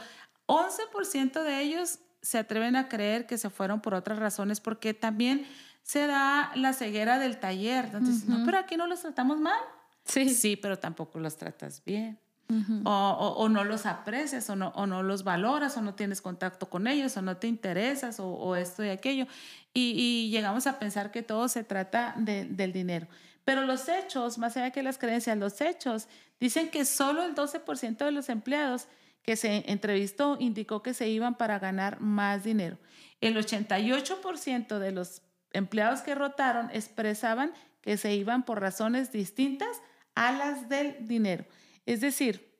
[0.47, 5.47] 11% de ellos se atreven a creer que se fueron por otras razones, porque también
[5.83, 7.85] se da la ceguera del taller.
[7.85, 9.59] Entonces, no, pero aquí no los tratamos mal.
[10.07, 10.29] Sí.
[10.29, 12.19] Sí, pero tampoco los tratas bien.
[12.49, 12.81] Ujú.
[12.85, 16.21] O, o- o no los aprecias, o no, o no los valoras, o no tienes
[16.21, 19.27] contacto con ellos, o no te interesas, o, o esto y aquello.
[19.73, 23.07] Y, y llegamos a pensar que todo se trata de- del dinero.
[23.43, 26.07] Pero los hechos, más allá que las creencias, los hechos
[26.39, 28.87] dicen que solo el 12% de los empleados
[29.23, 32.77] que se entrevistó indicó que se iban para ganar más dinero.
[33.19, 39.81] El 88% de los empleados que rotaron expresaban que se iban por razones distintas
[40.17, 41.45] a las del dinero.
[41.85, 42.53] Es decir,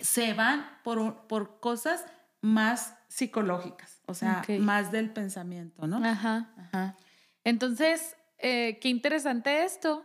[0.00, 2.04] se van por, por cosas
[2.40, 4.58] más psicológicas, o sea, Ok.
[4.60, 5.96] más del pensamiento, ¿no?
[6.04, 6.50] Ajá.
[6.58, 6.96] Ajá.
[7.44, 10.04] Entonces, eh, qué interesante esto,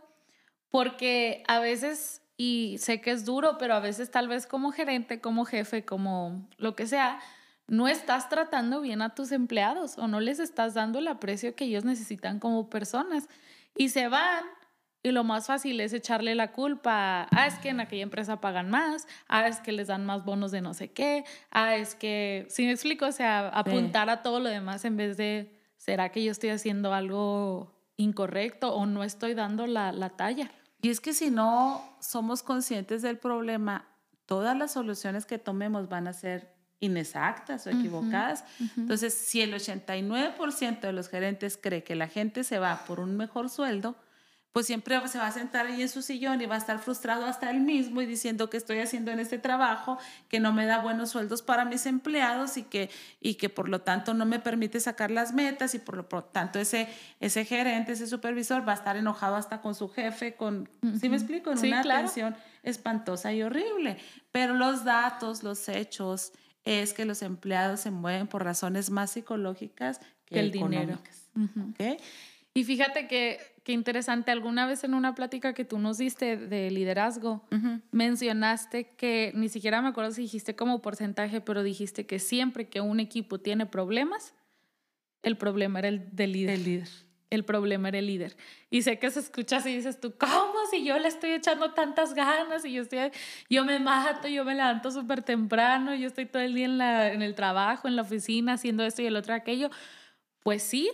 [0.70, 5.20] porque a veces, y sé que es duro, pero a veces tal vez como gerente,
[5.20, 7.20] como jefe, como lo que sea,
[7.66, 11.64] no estás tratando bien a tus empleados o no les estás dando el aprecio que
[11.64, 13.28] ellos necesitan como personas.
[13.76, 14.44] Y se van
[15.04, 17.28] y lo más fácil es echarle la culpa.
[17.30, 19.06] Ah, es que en aquella empresa pagan más.
[19.28, 21.24] Ah, es que les dan más bonos de no sé qué.
[21.50, 25.18] Ah, es que, si me explico, o sea, apuntar a todo lo demás en vez
[25.18, 30.50] de, ¿será que yo estoy haciendo algo incorrecto o no estoy dando la, la talla?
[30.80, 33.86] Y es que si no somos conscientes del problema,
[34.24, 38.42] todas las soluciones que tomemos van a ser inexactas o equivocadas.
[38.58, 38.80] Ujú.
[38.80, 43.18] Entonces, si el 89% de los gerentes cree que la gente se va por un
[43.18, 43.96] mejor sueldo,
[44.54, 47.26] pues siempre se va a sentar ahí en su sillón y va a estar frustrado
[47.26, 50.78] hasta él mismo y diciendo que estoy haciendo en este trabajo, que no me da
[50.78, 52.88] buenos sueldos para mis empleados y que,
[53.20, 56.30] y que por lo tanto no me permite sacar las metas y por lo por
[56.30, 56.86] tanto ese,
[57.18, 60.68] ese gerente, ese supervisor va a estar enojado hasta con su jefe, con,
[61.00, 61.50] ¿sí me explico?
[61.50, 62.02] En Sí, una claro.
[62.02, 63.98] tensión espantosa y horrible.
[64.30, 66.30] Pero los datos, los hechos,
[66.64, 70.92] es que los empleados se mueven por razones más psicológicas que Que el dinero.
[70.94, 71.28] económicas.
[71.72, 72.00] ¿ok?
[72.54, 76.70] Y fíjate que, qué interesante, alguna vez en una plática que tú nos diste de
[76.70, 77.80] liderazgo, Ujú.
[77.90, 82.82] mencionaste que, ni siquiera me acuerdo si dijiste como porcentaje, pero dijiste que siempre que
[82.82, 84.34] un equipo tiene problemas,
[85.22, 86.54] el problema era el del líder.
[86.54, 86.88] El líder.
[87.30, 88.36] El problema era el líder.
[88.70, 90.52] Y sé que se escucha así y dices tú, ¿cómo?
[90.70, 93.10] Si yo le estoy echando tantas ganas y yo, estoy,
[93.48, 97.12] yo me mato, yo me levanto súper temprano, yo estoy todo el día en, la,
[97.12, 99.70] en el trabajo, en la oficina, haciendo esto y el otro aquello.
[100.44, 100.90] Pues sí,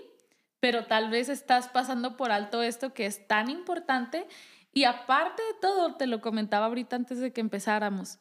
[0.61, 4.27] pero tal vez estás pasando por alto esto que es tan importante.
[4.73, 8.19] Y aparte de todo, te lo comentaba ahorita antes de que empezáramos,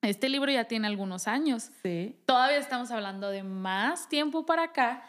[0.00, 1.70] Este libro ya tiene algunos años.
[1.82, 2.16] Sí.
[2.26, 5.04] Todavía estamos hablando de más tiempo para acá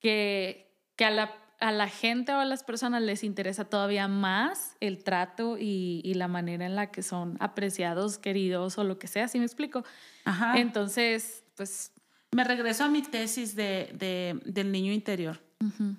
[0.00, 4.76] que, que a, la, a la gente o a las personas les interesa todavía más
[4.80, 9.06] el trato y, y la manera en la que son apreciados, queridos o lo que
[9.06, 9.84] sea, ¿sí me explico?
[10.24, 10.58] Ajá.
[10.58, 11.92] Entonces, pues...
[12.32, 15.38] Me regreso a mi tesis de, de, del niño interior.
[15.60, 15.94] ujú,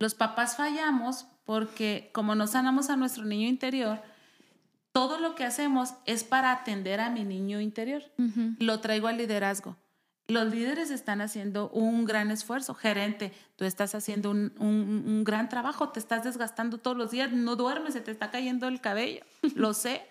[0.00, 4.02] Los papás fallamos porque como no sanamos a nuestro niño interior,
[4.92, 8.02] todo lo que hacemos es para atender a mi niño interior.
[8.58, 9.76] Lo traigo al liderazgo.
[10.26, 12.72] Los líderes están haciendo un gran esfuerzo.
[12.74, 17.32] Gerente, tú estás haciendo un, un- un gran trabajo, te estás desgastando todos los días,
[17.32, 20.02] no duermes, se te está cayendo el cabello, lo sé.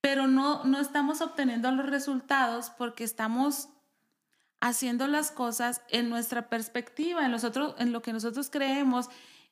[0.00, 3.68] Pero no, no estamos obteniendo los resultados porque estamos
[4.60, 9.08] haciendo las cosas en nuestra perspectiva, en, nosotros, en lo que nosotros creemos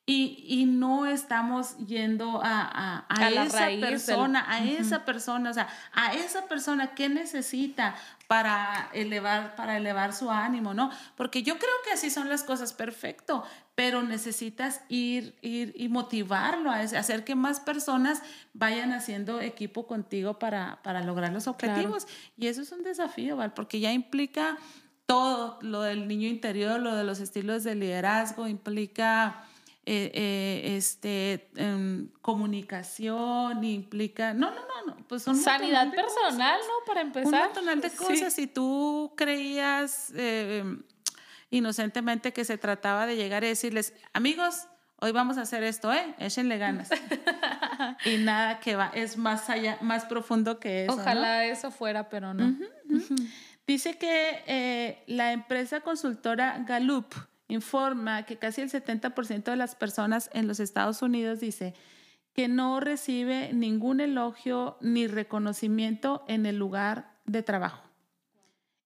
[0.09, 4.69] y, y no estamos yendo a, a, a A esa raíz del- persona, a Ujú.
[4.79, 7.97] esa persona, o sea, a esa persona que necesita
[8.29, 10.91] para elevar, para elevar su ánimo, ¿no?
[11.17, 13.43] Porque yo creo que así son las cosas, perfecto,
[13.75, 18.23] pero necesitas ir, ir y motivarlo, a hacer que más personas
[18.55, 22.07] vayan haciendo equipo contigo para, para lograr los objetivos.
[22.37, 23.51] Y eso es un desafío, ¿vale?
[23.55, 24.57] Porque ya implica
[25.07, 29.45] todo lo del niño interior, lo de los estilos de liderazgo, implica
[29.89, 36.13] eh, eh, este, em, comunicación, implica, no, no, no, no, pues un Sanidad de cosas.
[36.13, 36.85] personal, ¿no?
[36.87, 37.45] Para Un empezar.
[37.45, 37.97] montonal de Sí.
[37.97, 38.33] cosas.
[38.33, 40.65] Si tú creías eh,
[41.51, 44.67] inocentemente que se trataba de llegar y decirles, amigos,
[45.01, 46.17] hoy vamos a hacer esto, ¿eh?
[46.19, 46.89] Échenle ganas.
[48.05, 50.97] y nada que va, es más allá, más profundo que eso.
[50.97, 51.03] ¿no?
[51.03, 52.57] Ojalá eso fuera, pero no.
[53.67, 57.13] Dice que eh, la empresa consultora Gallup
[57.49, 61.75] informa que casi el 70% de las personas en los Estados Unidos dice
[62.33, 67.83] que no recibe ningún elogio ni reconocimiento en el lugar de trabajo.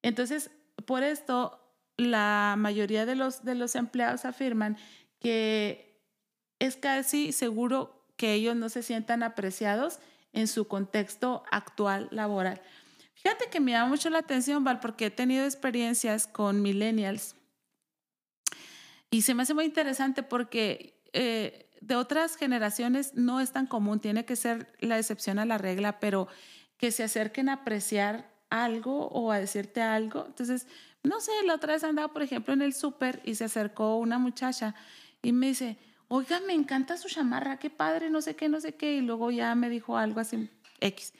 [0.02, 0.50] Entonces,
[0.86, 1.60] por esto,
[1.96, 4.78] la mayoría de los, de los empleados afirman
[5.18, 6.00] que
[6.58, 9.98] es casi seguro que ellos no se sientan apreciados
[10.32, 12.62] en su contexto actual laboral.
[13.22, 17.34] Fíjate que me llama mucho la atención, Val, porque he tenido experiencias con millennials
[19.10, 23.98] y se me hace muy interesante porque eh, de otras generaciones no es tan común,
[24.00, 26.28] tiene que ser la excepción a la regla, pero
[26.76, 30.26] que se acerquen a apreciar algo o a decirte algo.
[30.26, 30.68] Entonces,
[31.02, 34.18] no sé, la otra vez andaba, por ejemplo, en el súper y se acercó una
[34.18, 34.76] muchacha
[35.22, 38.76] y me dice, oiga, me encanta su chamarra, qué padre, no sé qué, no sé
[38.76, 38.94] qué.
[38.94, 40.48] Y luego ya me dijo algo así,
[40.80, 41.12] X.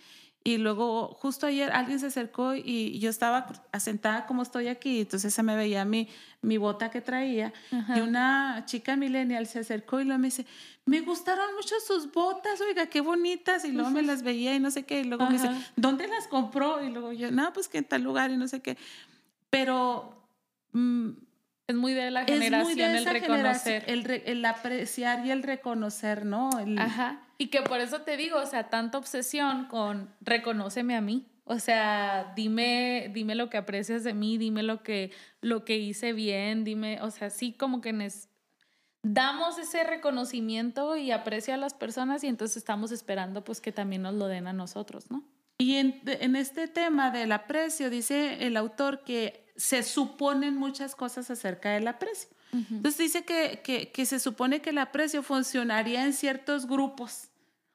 [0.42, 3.46] Y luego justo ayer alguien se acercó y yo estaba
[3.78, 6.08] sentada como estoy aquí, entonces se me veía mi,
[6.40, 7.98] mi bota que traía Ajá.
[7.98, 10.46] y una chica millennial se acercó y luego me dice,
[10.86, 14.70] me gustaron mucho sus botas, oiga, qué bonitas, y luego me las veía y no
[14.70, 15.60] sé qué, y luego me dice, Ajá.
[15.76, 16.82] ¿dónde las compró?
[16.82, 18.78] Y luego yo, no, pues que en tal lugar y no sé qué.
[19.50, 20.24] Pero
[20.72, 21.10] mm,
[21.70, 23.82] Es muy de la generación muy de el reconocer.
[23.84, 26.50] generación, el, el apreciar y el reconocer, ¿no?
[26.60, 27.20] El- Ajá.
[27.38, 31.26] Y que por eso te digo, o sea, tanta obsesión con reconóceme a mí.
[31.44, 36.12] O sea, dime, dime lo que aprecias de mí, dime lo que, lo que hice
[36.12, 38.28] bien, dime, o sea, sí como que nes-
[39.02, 44.02] damos ese reconocimiento y aprecio a las personas y entonces estamos esperando pues que también
[44.02, 45.24] nos lo den a nosotros, ¿no?
[45.58, 51.30] Y en, en este tema del aprecio, dice el autor que se suponen muchas cosas
[51.30, 52.30] acerca del aprecio.
[52.52, 57.28] Entonces dice que, que, que se supone que el aprecio funcionaría en ciertos grupos.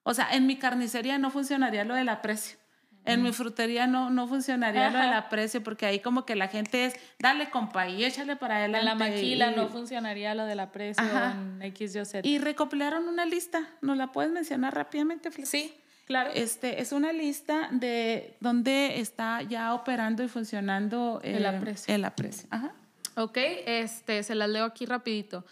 [0.03, 2.57] O sea, en mi carnicería no funcionaría lo del aprecio.
[3.05, 5.17] En mi frutería no, no funcionaría lo del Ajá.
[5.19, 8.79] aprecio porque ahí como que la gente es, dale compa y échale para adelante.
[8.79, 11.33] En la maquila y- no funcionaría lo del aprecio Ajá.
[11.33, 12.27] en X, Y, Z.
[12.27, 13.61] Y recopilaron una lista.
[13.81, 15.47] ¿Nos la puedes mencionar rápidamente, Flex?
[15.47, 15.71] Sí,
[16.05, 16.31] claro.
[16.33, 21.93] Este, es una lista de donde está ya operando y funcionando eh, El aprecio.
[21.93, 22.47] El aprecio.
[22.51, 22.73] Ajá.
[23.17, 25.45] Ok, este, se las leo aquí rapidito.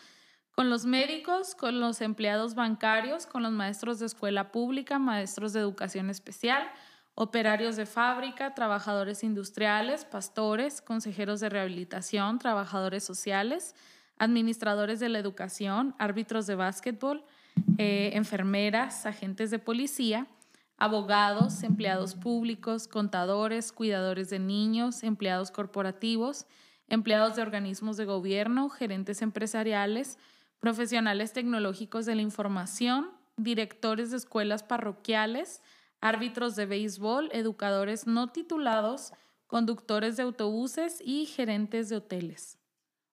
[0.51, 5.61] Con los médicos, con los empleados bancarios, con los maestros de escuela pública, maestros de
[5.61, 6.69] educación especial,
[7.15, 13.75] operarios de fábrica, trabajadores industriales, pastores, consejeros de rehabilitación, trabajadores sociales,
[14.17, 17.23] administradores de la educación, árbitros de básquetbol,
[17.77, 20.27] eh, enfermeras, agentes de policía,
[20.83, 26.45] abogados, empleados públicos, contadores, cuidadores de niños, empleados corporativos,
[26.89, 30.17] empleados de organismos de gobierno, gerentes empresariales,
[30.59, 35.61] profesionales tecnológicos de la información, directores de escuelas parroquiales,
[36.01, 39.13] árbitros de béisbol, educadores no titulados,
[39.47, 42.57] conductores de autobuses y gerentes de hoteles.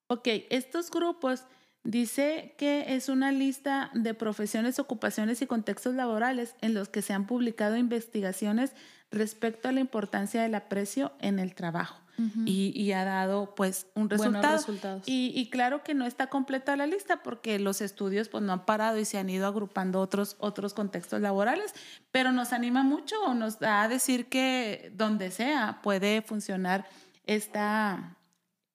[0.07, 1.45] Ok, estos grupos
[1.83, 7.13] Dice que es una lista de profesiones, ocupaciones y contextos laborales en los que se
[7.13, 8.73] han publicado investigaciones
[9.09, 11.97] respecto a la importancia del aprecio en el trabajo.
[12.45, 14.57] y, ha dado pues un resultado.
[14.57, 15.07] resultados.
[15.07, 18.65] Y, y, claro que no está completa la lista porque los estudios pues no han
[18.65, 21.73] parado y se han ido agrupando otros, otros contextos laborales,
[22.11, 26.87] pero nos anima mucho, nos da a decir que donde sea puede funcionar
[27.25, 28.17] esta,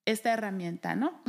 [0.07, 1.23] esta herramienta, ¿no?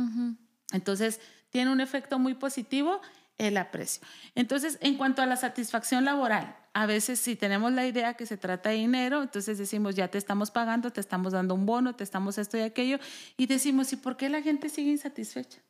[0.72, 1.20] Entonces,
[1.50, 3.00] tiene un efecto muy positivo
[3.38, 4.02] el aprecio.
[4.34, 8.36] Entonces, en cuanto a la satisfacción laboral, a veces si tenemos la idea que se
[8.36, 12.04] trata de dinero, entonces decimos, ya te estamos pagando, te estamos dando un bono, te
[12.04, 12.98] estamos esto y aquello,
[13.36, 15.60] y decimos, ¿y por qué la gente sigue insatisfecha?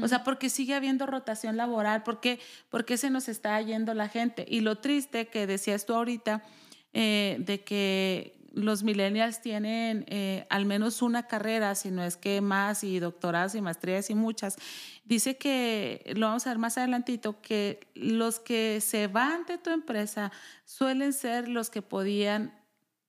[0.00, 2.04] O sea, ¿por qué sigue habiendo rotación laboral?
[2.04, 4.46] ¿Por qué, ¿Por qué se nos está yendo la gente?
[4.48, 6.44] Y lo triste que decías tú ahorita,
[6.92, 12.40] eh, de que los millennials tienen eh, al menos una carrera, si no es que
[12.40, 14.56] más, y doctorados y maestrías y muchas.
[15.04, 19.70] Dice que, lo vamos a ver más adelantito, que los que se van de tu
[19.70, 20.30] empresa
[20.64, 22.54] suelen ser los que podían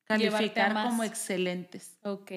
[0.05, 1.97] calificar como excelentes.
[2.01, 2.31] Ok.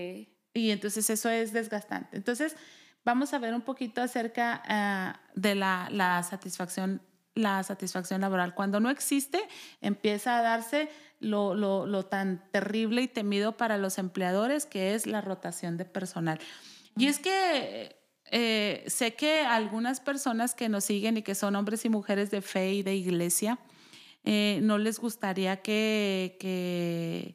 [0.53, 2.17] Y entonces eso es desgastante.
[2.17, 2.57] Entonces,
[3.05, 7.01] vamos a ver un poquito acerca ah, de la, la satisfacción
[7.39, 8.55] la satisfacción laboral.
[8.55, 9.41] Cuando no existe,
[9.80, 15.07] empieza a darse lo, lo, lo, tan terrible y temido para los empleadores, que es
[15.07, 16.39] la rotación de personal.
[16.97, 17.97] Y es que
[18.30, 22.43] eh, sé que algunas personas que nos siguen y que son hombres y mujeres de
[22.43, 23.59] fe y de iglesia,
[24.24, 27.34] eh, no les gustaría que, que,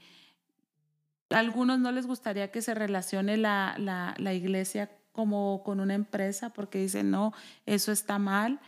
[1.30, 6.52] algunos no les gustaría que se relacione la, la, la iglesia como con una empresa
[6.52, 7.34] porque dicen, no,
[7.66, 8.60] eso está mal.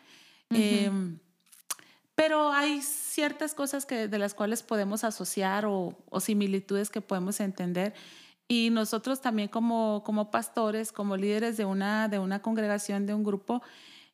[2.16, 7.94] Pero hay ciertas cosas que, de las cuales podemos asociar o, similitudes que podemos entender.
[8.48, 13.24] Y nosotros también como, como pastores, como líderes de una, de una congregación, de un
[13.24, 13.62] grupo,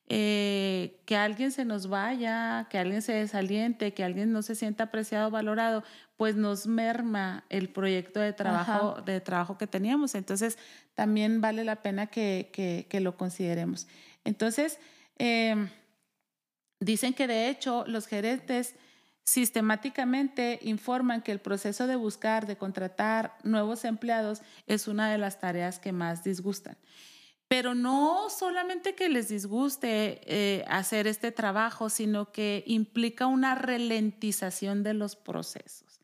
[0.08, 4.86] eh, que alguien se nos vaya, que alguien se desaliente, que alguien no se sienta
[4.86, 5.84] apreciado, valorado,
[6.18, 10.16] pues nos merma el proyecto de trabajo, de trabajo que teníamos.
[10.16, 10.58] Entonces,
[10.96, 13.88] también vale la pena que, que, que lo consideremos.
[14.24, 14.80] Entonces,
[15.20, 15.68] eh,
[16.82, 18.76] Dicen que de hecho los gerentes
[19.24, 25.40] sistemáticamente informan que el proceso de buscar, de contratar nuevos empleados es una de las
[25.40, 26.76] tareas que más disgustan.
[27.48, 34.82] Pero no solamente que les disguste eh, hacer este trabajo, sino que implica una ralentización
[34.82, 36.01] de los procesos.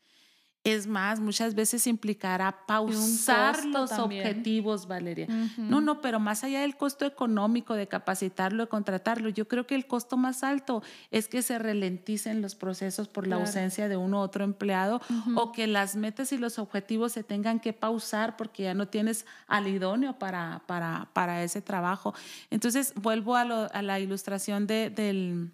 [0.68, 5.26] Es más, muchas veces implicará pausar los objetivos, Valeria.
[5.56, 9.74] No, no, pero más allá del costo económico de capacitarlo, de contratarlo, yo creo que
[9.74, 14.18] el costo más alto es que se ralenticen los procesos por la ausencia de uno
[14.18, 15.00] u otro empleado
[15.36, 19.24] o que las metas y los objetivos se tengan que pausar porque ya no tienes
[19.46, 22.14] al idóneo para, para, para ese trabajo.
[22.50, 25.50] Entonces, vuelvo a, a la ilustración de, del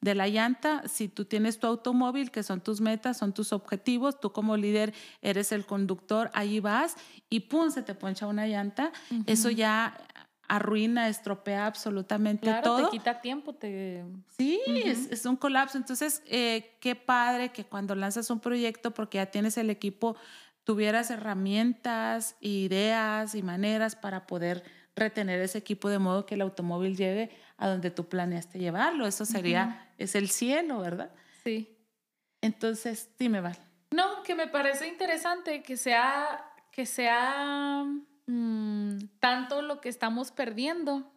[0.00, 4.18] de la llanta, si tú tienes tu automóvil, que son tus metas, son tus objetivos,
[4.18, 6.96] tú como líder eres el conductor, ahí vas
[7.28, 8.92] y pum, se te poncha una llanta,
[9.26, 9.94] eso ya
[10.48, 12.84] arruina, estropea absolutamente claro, todo.
[12.86, 14.04] Te quita tiempo, te.
[14.36, 15.78] Sí, es, un colapso.
[15.78, 20.16] Entonces, eh, qué padre que cuando lanzas un proyecto, porque ya tienes el equipo,
[20.64, 24.64] tuvieras herramientas, ideas y maneras para poder
[24.96, 29.06] retener ese equipo de modo que el automóvil llegue a donde tú planeaste llevarlo.
[29.06, 31.12] Eso sería, es el cielo, ¿verdad?
[31.44, 31.76] Sí.
[32.40, 33.56] Entonces, dime, Val.
[33.90, 37.84] No, que me parece interesante que sea, que sea
[38.26, 41.12] mm, tanto lo que estamos perdiendo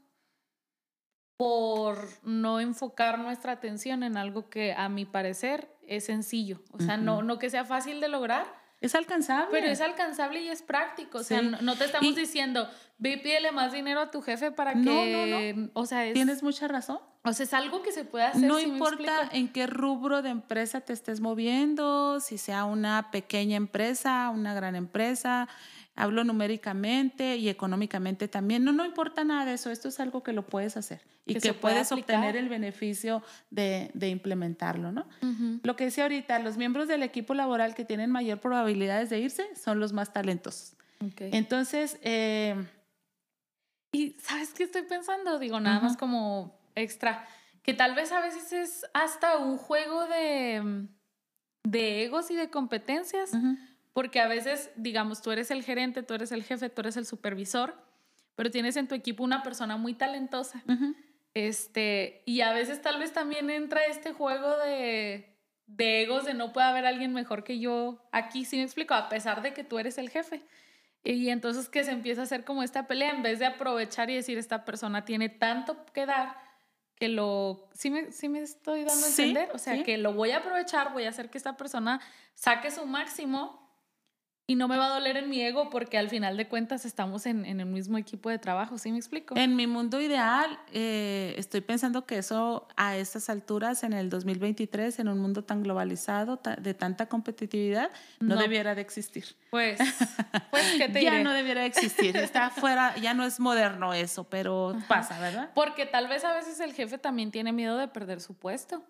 [1.37, 6.61] por no enfocar nuestra atención en algo que a mi parecer es sencillo.
[6.71, 8.45] O sea, no, no que sea fácil de lograr,
[8.83, 9.47] es alcanzable.
[9.49, 11.19] Pero es alcanzable y es práctico.
[11.19, 14.73] O sea, no, te estamos diciendo, ve y pídele más dinero a tu jefe para
[14.73, 14.79] que.
[14.79, 16.99] No, no, O sea, Tienes mucha razón.
[17.23, 18.43] O sea, es algo que se puede hacer.
[18.43, 24.29] No importa en qué rubro de empresa te estés moviendo, si sea una pequeña empresa,
[24.29, 25.47] una gran empresa,
[25.95, 28.63] hablo numéricamente y económicamente también.
[28.63, 31.53] No, no importa nada de eso, esto es algo que lo puedes hacer y que,
[31.53, 35.07] puedes obtener el beneficio de, de implementarlo, ¿no?
[35.63, 39.43] Lo que decía ahorita, los miembros del equipo laboral que tienen mayor probabilidades de irse
[39.55, 40.75] son los más talentosos.
[41.17, 42.55] Entonces, eh,
[43.91, 45.37] y ¿sabes qué estoy pensando?
[45.37, 47.27] Digo, nada más como extra,
[47.61, 50.87] que tal vez a veces es hasta un juego de,
[51.63, 53.31] de egos y de competencias.
[53.93, 57.05] Porque a veces, digamos, tú eres el gerente, tú eres el jefe, tú eres el
[57.05, 57.75] supervisor,
[58.35, 60.63] pero tienes en tu equipo una persona muy talentosa.
[61.35, 65.35] Este, y a veces tal vez también entra este juego de,
[65.67, 69.09] de egos de no puede haber alguien mejor que yo aquí, si me explico, a
[69.09, 70.41] pesar de que tú eres el jefe.
[71.03, 74.15] Y entonces que se empieza a hacer como esta pelea, en vez de aprovechar y
[74.15, 76.37] decir, esta persona tiene tanto que dar,
[76.95, 80.31] que lo, sí me, sí me estoy dando a entender, o sea, que lo voy
[80.31, 81.99] a aprovechar, voy a hacer que esta persona
[82.35, 83.62] saque su máximo
[84.45, 87.25] y no me va a doler en mi ego porque al final de cuentas estamos
[87.25, 89.35] en, en el mismo equipo de trabajo, ¿sí me explico?
[89.37, 94.99] En mi mundo ideal, eh, estoy pensando que eso a estas alturas, en el 2023,
[94.99, 97.89] en un mundo tan globalizado, de tanta competitividad,
[98.19, 99.23] no, debiera de existir.
[99.49, 99.79] Pues,
[100.51, 104.25] pues ¿qué te Ya no debiera de existir, está fuera, ya no es moderno eso,
[104.25, 105.51] pero pasa, ¿verdad?
[105.55, 108.83] Porque tal vez a veces el jefe también tiene miedo de perder su puesto.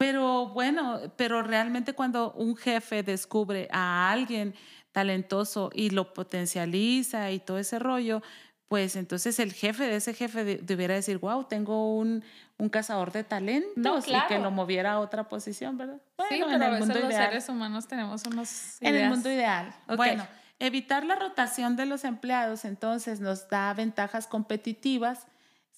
[0.00, 4.54] Pero bueno, pero realmente cuando un jefe descubre a alguien
[4.92, 8.22] talentoso y lo potencializa y todo ese rollo,
[8.66, 12.24] pues entonces el jefe de ese jefe debiera decir, wow, tengo un,
[12.56, 16.00] un cazador de talentos y que lo moviera a otra posición, ¿verdad?
[16.16, 19.30] sí, pero en el a veces mundo los seres humanos tenemos unos En el mundo
[19.30, 19.70] ideal.
[19.96, 20.26] Bueno,
[20.58, 25.26] evitar la rotación de los empleados entonces nos da ventajas competitivas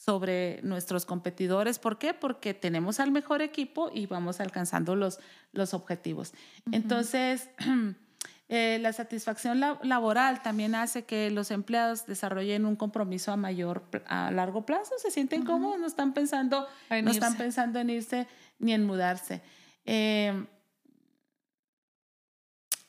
[0.05, 1.79] sobre nuestros competidores.
[1.79, 2.13] ¿Por qué?
[2.13, 5.21] Porque tenemos al mejor equipo y vamos alcanzando los,
[5.53, 6.33] los objetivos.
[6.73, 7.51] Entonces,
[8.49, 14.33] eh, la satisfacción laboral también hace que los empleados desarrollen un compromiso a mayor, a
[14.33, 18.27] largo plazo, se sienten cómodos, no están pensando, no están pensando en irse
[18.59, 19.41] ni en mudarse.
[19.85, 20.49] Em,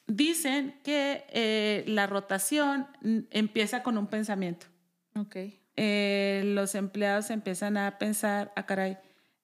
[0.08, 2.88] dicen que eh, la rotación
[3.30, 4.66] empieza con un pensamiento.
[5.16, 5.63] Okay.
[5.76, 8.98] Eh, los empleados empiezan a pensar, ah, caray,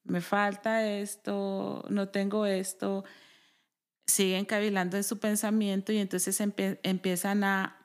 [0.03, 3.03] me falta esto, no tengo esto,
[4.05, 7.77] siguen cavilando en su pensamiento y entonces empiezan a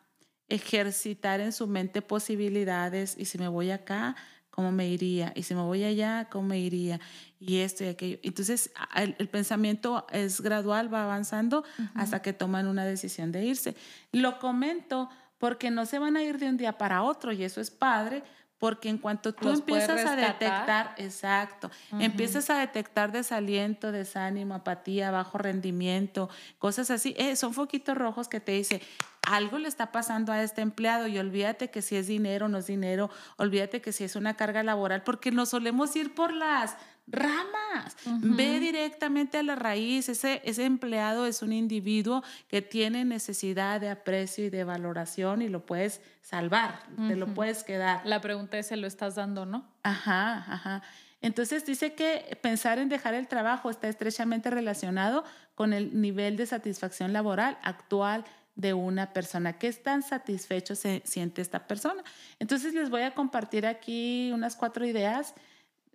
[0.49, 4.17] ejercitar en su mente posibilidades y si me voy acá,
[4.51, 5.33] ¿cómo me iría?
[5.35, 7.01] Y si me voy allá, ¿cómo me iría?
[7.41, 8.19] Y esto y aquello.
[8.23, 11.65] Entonces el, pensamiento es gradual, va avanzando
[11.95, 13.75] hasta que toman una decisión de irse.
[14.13, 15.09] Lo comento
[15.45, 18.23] porque no se van a ir de un día para otro y eso es padre,
[18.57, 21.71] porque en cuanto tú empiezas a detectar, exacto,
[22.01, 28.41] empiezas a detectar desaliento, desánimo, apatía, bajo rendimiento, cosas así, eh, son foquitos rojos que
[28.41, 28.81] te dice,
[29.21, 32.67] algo le está pasando a este empleado y olvídate que si es dinero, no es
[32.67, 36.75] dinero, olvídate que si es una carga laboral, porque nos solemos ir por las
[37.07, 37.97] ramas.
[38.21, 40.09] Ve directamente a la raíz.
[40.09, 45.49] Ese, ese empleado es un individuo que tiene necesidad de aprecio y de valoración y
[45.49, 48.01] lo puedes salvar, te lo puedes quedar.
[48.05, 49.69] La pregunta es, ¿se lo estás dando no?
[49.83, 50.83] Ajá, ajá.
[51.21, 55.25] Entonces dice que pensar en dejar el trabajo está estrechamente relacionado
[55.55, 58.25] con el nivel de satisfacción laboral actual
[58.57, 59.55] de una persona.
[59.55, 62.03] ¿Qué tan satisfecho se siente esta persona?
[62.39, 65.35] Entonces les voy a compartir aquí unas cuatro ideas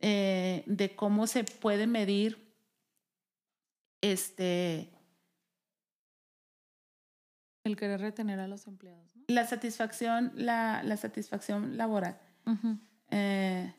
[0.02, 2.38] eh, de cómo se puede medir
[4.02, 4.90] este...
[7.64, 9.06] El querer retener a los empleados.
[9.28, 12.20] La satisfacción, la, la satisfacción laboral.
[13.12, 13.74] Eh,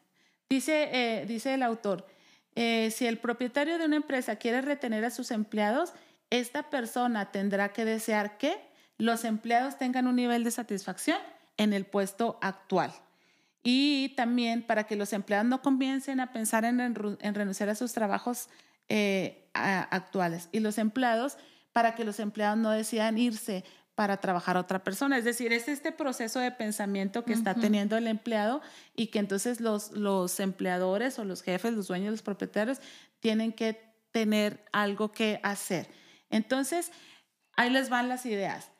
[0.48, 2.06] dice, eh, dice el autor,
[2.54, 5.92] si el propietario de una empresa quiere retener a sus empleados,
[6.28, 8.60] esta persona tendrá que desear que
[8.98, 11.18] los empleados tengan un nivel de satisfacción
[11.56, 12.92] en el puesto actual.
[13.62, 18.48] Y también para que los empleados no comiencen a pensar en, renunciar a sus trabajos
[18.88, 20.48] eh, actuales.
[20.52, 21.36] Y los empleados,
[21.72, 25.18] para que los empleados no decidan irse para trabajar a otra persona.
[25.18, 28.62] Es decir, es este proceso de pensamiento que está teniendo el empleado
[28.96, 32.78] y que entonces los, los empleadores o los jefes, los dueños, los propietarios,
[33.20, 35.86] tienen que tener algo que hacer.
[36.30, 36.92] Entonces,
[37.56, 38.70] ahí les van las ideas.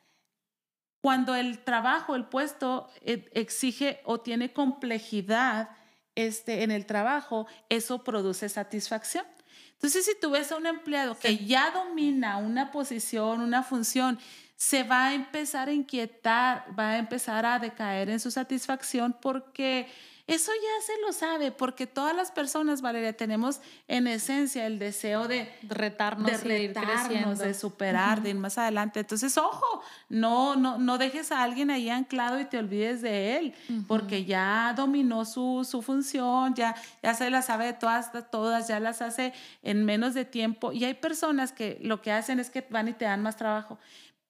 [1.01, 5.69] Cuando el trabajo, el puesto eh, exige o tiene complejidad
[6.15, 9.25] este, en el trabajo, eso produce satisfacción.
[9.73, 14.19] Entonces, si tú ves a un empleado que ya domina una posición, una función,
[14.55, 19.87] se va a empezar a inquietar, va a empezar a decaer en su satisfacción porque
[20.35, 25.27] eso ya se lo sabe, porque todas las personas, Valeria, tenemos en esencia el deseo
[25.27, 29.01] de retarnos, de, retarnos, de superar, de ir más adelante.
[29.01, 33.55] Entonces, ojo, no, no, no dejes a alguien ahí anclado y te olvides de él,
[33.87, 38.79] porque ya dominó su, su función, ya, ya se las sabe de todas, todas, ya
[38.79, 40.71] las hace en menos de tiempo.
[40.71, 43.77] Y hay personas que lo que hacen es que van y te dan más trabajo.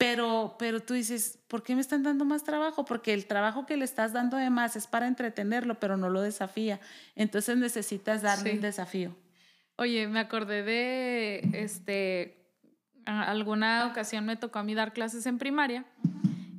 [0.01, 2.85] Pero, pero tú dices, ¿por qué me están dando más trabajo?
[2.85, 6.23] Porque el trabajo que le estás dando de más es para entretenerlo, pero no lo
[6.23, 6.79] desafía.
[7.15, 9.15] Entonces necesitas darle un desafío.
[9.75, 12.47] Oye, me acordé de, este,
[13.05, 15.85] alguna ocasión me tocó a mí dar clases en primaria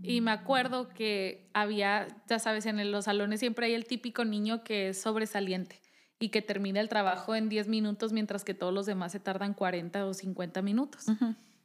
[0.04, 4.62] y me acuerdo que había, ya sabes, en los salones siempre hay el típico niño
[4.62, 5.80] que es sobresaliente
[6.20, 9.52] y que termina el trabajo en 10 minutos mientras que todos los demás se tardan
[9.52, 11.06] 40 o 50 minutos.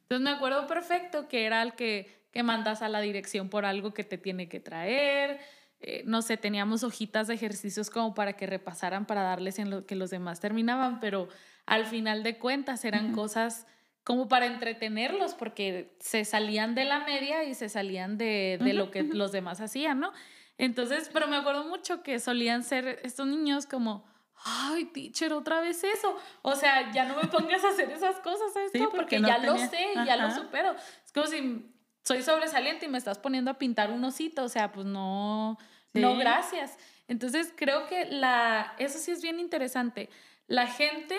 [0.10, 3.96] Entonces me acuerdo perfecto que era el que que mandas a la dirección por algo
[3.96, 5.40] que te tiene que traer.
[5.80, 9.88] Eh, no sé, teníamos hojitas de ejercicios como para que repasaran para darles en lo
[9.88, 11.30] que los demás terminaban, pero
[11.66, 13.66] al final de cuentas eran cosas
[14.04, 18.92] como para entretenerlos, porque se salían de la media y se salían de, de lo
[18.92, 20.14] que los demás hacían, ¿no?
[20.60, 24.06] Entonces, pero me acuerdo mucho que solían ser estos niños como,
[24.44, 26.16] ay, teacher, otra vez eso.
[26.42, 29.88] O sea, ya no me pongas a hacer esas cosas, esto, porque, ya lo sé,
[30.06, 30.76] ya lo supero.
[31.06, 31.66] Es como si
[32.04, 35.58] soy sobresaliente y me estás poniendo a pintar un osito, o sea, pues no,
[35.94, 36.78] no, gracias.
[37.08, 40.10] Entonces, creo que la, eso sí es bien interesante.
[40.48, 41.18] La gente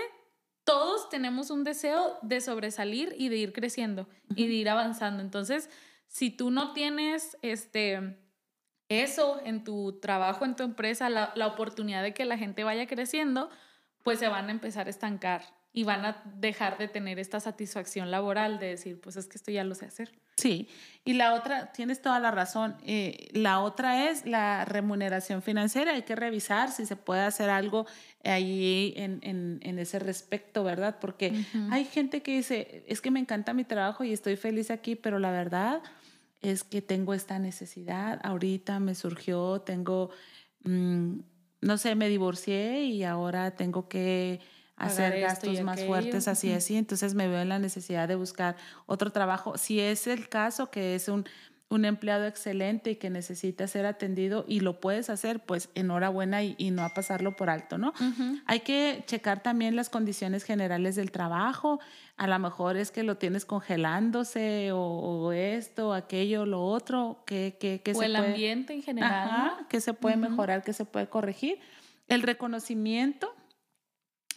[0.64, 4.06] todos tenemos un deseo de sobresalir y de ir creciendo
[4.36, 5.22] y de ir avanzando.
[5.22, 5.70] Entonces,
[6.08, 8.18] si tú no tienes este
[8.88, 12.86] eso en tu trabajo, en tu empresa, la, la, oportunidad de que la gente vaya
[12.86, 13.50] creciendo,
[14.02, 18.10] pues se van a empezar a estancar y van a dejar de tener esta satisfacción
[18.10, 20.10] laboral de decir, pues es que esto ya lo sé hacer.
[20.36, 20.68] Sí,
[21.04, 26.02] y la otra, tienes toda la razón, eh, la otra es la remuneración financiera, hay
[26.02, 27.86] que revisar si se puede hacer algo
[28.24, 30.96] ahí en, en, en ese respecto, ¿verdad?
[31.00, 34.94] Porque hay gente que dice, es que me encanta mi trabajo y estoy feliz aquí,
[34.94, 35.82] pero la verdad
[36.40, 40.10] es que tengo esta necesidad, ahorita me surgió, tengo,
[40.64, 41.18] mm,
[41.60, 44.40] no sé, me divorcié y ahora tengo que
[44.76, 46.76] hacer gastos más fuertes, así, así.
[46.76, 49.58] Entonces me veo en la necesidad de buscar otro trabajo.
[49.58, 51.26] Si es el caso, que es un,
[51.70, 56.54] un empleado excelente y que necesita ser atendido y lo puedes hacer, pues enhorabuena y,
[56.56, 57.92] y no a pasarlo por alto, ¿no?
[58.46, 61.78] Hay que checar también las condiciones generales del trabajo.
[62.16, 67.82] A lo mejor es que lo tienes congelándose o, esto, aquello, lo otro, que, que,
[67.82, 69.66] que o el ambiente en general.
[69.68, 71.58] que se puede mejorar, que se puede corregir.
[72.06, 73.34] El reconocimiento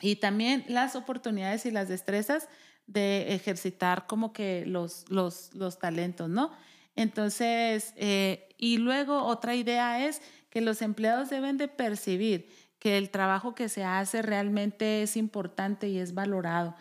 [0.02, 2.50] y también las oportunidades y las destrezas
[2.88, 6.52] de ejercitar como que los, los, los talentos, ¿no?
[6.96, 13.12] Entonces, eh, y luego otra idea es que los empleados deben de percibir que el
[13.12, 16.76] trabajo que se hace realmente es importante y es valorado.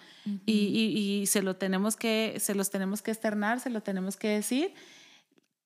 [0.46, 4.28] y, y, se, lo tenemos que, se los tenemos que externar, se lo tenemos que
[4.28, 4.74] decir.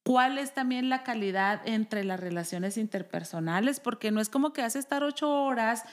[0.03, 3.81] ¿Cuál es también la calidad entre las relaciones interpersonales?
[3.81, 5.85] Porque no es como que hace estar ocho horas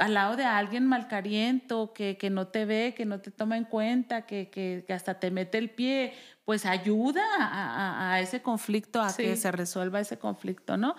[0.00, 3.64] al lado de alguien malcariento, que, que no te ve, que no te toma en
[3.64, 9.14] cuenta, que, que, hasta te mete el pie, pues ayuda a, a, ese conflicto, a
[9.14, 10.96] que se resuelva ese conflicto, ¿no?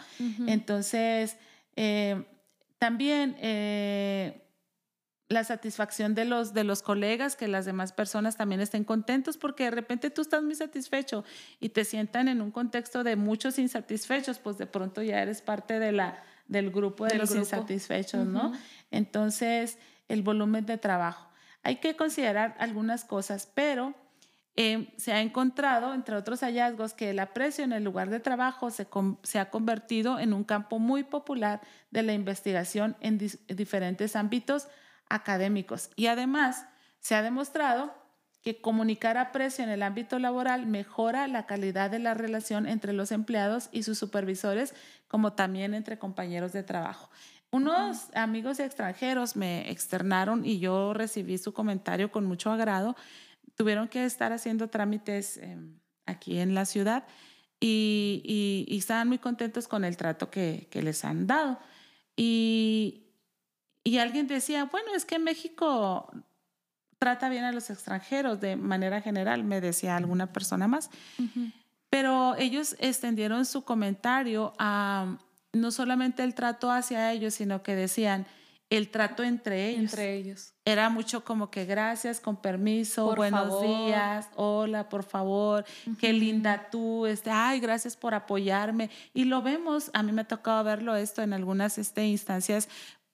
[0.48, 1.38] Entonces,
[1.76, 2.24] eh,
[2.78, 4.48] también eh,
[5.30, 9.64] la satisfacción de los, de los colegas, que las demás personas también estén contentos, porque
[9.64, 11.24] de repente tú estás muy satisfecho
[11.60, 15.80] y te sientan en un contexto de muchos insatisfechos, pues de pronto ya eres parte
[15.80, 18.52] de la del grupo de los insatisfechos, ¿no?
[18.92, 19.78] Entonces,
[20.08, 21.30] el volumen de trabajo.
[21.64, 23.96] Hay que considerar algunas cosas, pero
[24.56, 28.70] eh, se ha encontrado, entre otros hallazgos, que el aprecio en el lugar de trabajo
[28.70, 34.68] se ha convertido en un campo muy popular de la investigación en diferentes ámbitos
[35.10, 35.90] académicos.
[35.96, 36.66] Y además,
[37.00, 37.94] se ha demostrado
[38.42, 43.12] que comunicar aprecio en el ámbito laboral mejora la calidad de la relación entre los
[43.12, 44.74] empleados y sus supervisores,
[45.08, 47.10] como también entre compañeros de trabajo.
[47.52, 52.96] Unos amigos extranjeros me externaron y yo recibí su comentario con mucho agrado.
[53.56, 57.06] Tuvieron que estar haciendo trámites em, aquí en la ciudad
[57.60, 61.60] y, y, estaban muy contentos con el trato que, que les han dado.
[62.16, 63.04] Y,
[63.84, 66.10] y alguien decía, bueno, es que México
[66.98, 70.90] trata bien a los extranjeros de manera general, me decía alguna persona más.
[71.90, 75.18] Pero ellos extendieron su comentario a
[75.54, 78.26] no solamente el trato hacia ellos, sino que decían
[78.70, 79.92] el trato entre ellos.
[79.92, 80.54] Entre ellos.
[80.64, 85.66] Era mucho como que gracias, con permiso, buenos días, hola, por favor,
[86.00, 88.90] qué linda tú, este, ay, gracias por apoyarme.
[89.14, 92.70] Y lo vemos, a mí me ha tocado verlo esto en algunas este, instancias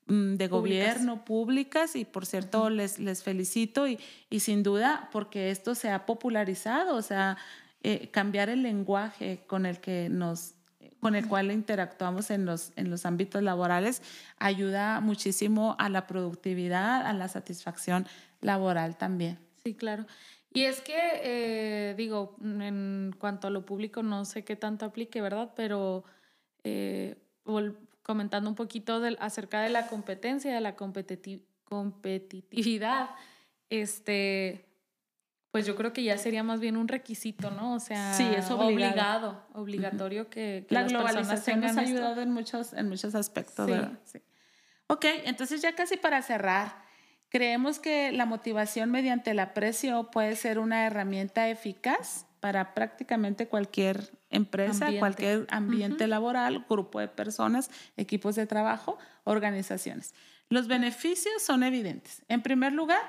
[0.10, 5.52] Mm, de gobierno públicas y por cierto les, les felicito y, y, sin duda porque
[5.52, 7.38] esto se ha popularizado, o sea,
[7.84, 10.54] eh, cambiar el lenguaje con el que nos
[11.00, 14.02] con el cual interactuamos en los, en los ámbitos laborales
[14.38, 18.08] ayuda muchísimo a la productividad, a la satisfacción
[18.42, 19.40] laboral también.
[19.64, 20.06] Sí, claro.
[20.54, 25.22] Y es que, eh, digo, en cuanto a lo público, no sé qué tanto aplique,
[25.22, 25.52] ¿verdad?
[25.56, 26.04] Pero
[26.64, 27.16] eh,
[28.02, 33.10] comentando un poquito acerca de la competencia, de la competitividad,
[33.70, 34.67] este,
[35.58, 37.74] pues yo creo que ya sería más bien un requisito, ¿no?
[37.74, 42.88] O sea, sí, es obligado, obligatorio que, la globalización nos ha ayudado en muchos, en
[42.88, 43.68] muchos aspectos,
[44.04, 44.22] sí.
[44.86, 46.84] Ok, entonces ya casi para cerrar,
[47.30, 54.12] creemos que la motivación mediante el aprecio puede ser una herramienta eficaz para prácticamente cualquier
[54.30, 60.14] empresa, cualquier ambiente laboral, grupo de personas, equipos de trabajo, organizaciones.
[60.50, 62.22] Los beneficios son evidentes.
[62.28, 63.02] En primer lugar,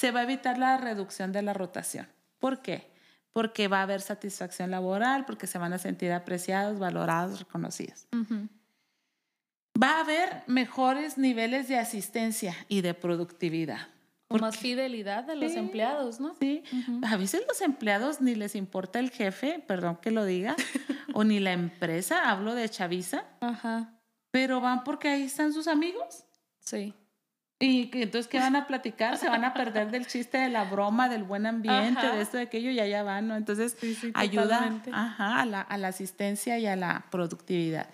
[0.00, 2.08] se va a evitar la reducción de la rotación.
[2.38, 2.90] ¿Por qué?
[3.34, 8.06] Porque va a haber satisfacción laboral, porque se van a sentir apreciados, valorados, reconocidos.
[9.80, 13.88] Va a haber mejores niveles de asistencia y de productividad.
[14.28, 16.34] O más fidelidad de los empleados, ¿no?
[16.40, 16.64] Sí.
[17.02, 20.56] A veces los empleados ni les importa el jefe, perdón que lo diga,
[21.12, 23.24] o ni la empresa, hablo de chaviza.
[23.40, 24.00] Ajá.
[24.30, 26.24] Pero van porque ahí están sus amigos.
[26.60, 26.94] Sí.
[27.62, 29.18] Y entonces, ¿qué van a platicar?
[29.18, 32.44] Se van a perder del chiste, de la broma, del buen ambiente, de esto, de
[32.44, 33.36] aquello, y allá van, ¿no?
[33.36, 33.76] Entonces,
[34.14, 37.90] ayuda a, la, a la asistencia y a la productividad.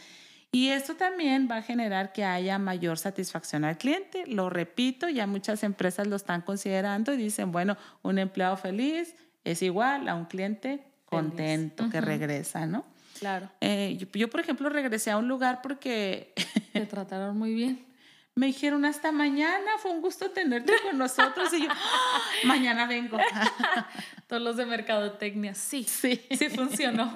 [0.52, 4.24] Y esto también va a generar que haya mayor satisfacción al cliente.
[4.28, 9.62] Lo repito, ya muchas empresas lo están considerando y dicen, bueno, un empleado feliz es
[9.62, 12.84] igual a un cliente contento que regresa, ¿no?
[13.18, 13.50] Claro.
[13.60, 16.32] Eh, yo, por ejemplo, regresé a un lugar porque...
[16.72, 17.95] Te trataron muy bien
[18.36, 22.20] me dijeron hasta mañana, fue un gusto tenerte con nosotros y yo, ¡Ah!
[22.44, 23.16] mañana vengo.
[24.28, 27.14] Todos los de mercadotecnia, sí, sí, sí funcionó.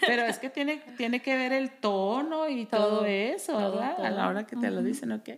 [0.00, 4.04] Pero es que tiene, tiene que ver el tono y todo, eso, ¿verdad?
[4.04, 5.30] A la hora que te lo dicen, ¿ok?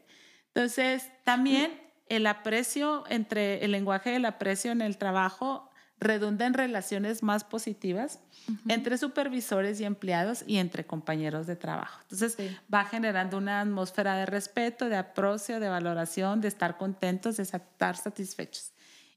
[0.48, 7.22] Entonces, también el aprecio entre el lenguaje del aprecio en el trabajo redunda en relaciones
[7.22, 8.20] más positivas
[8.68, 12.00] entre supervisores y empleados y entre compañeros de trabajo.
[12.02, 12.36] Entonces
[12.72, 17.96] va generando una atmósfera de respeto, de aprecio, de valoración, de estar contentos, de estar
[17.96, 18.72] satisfechos.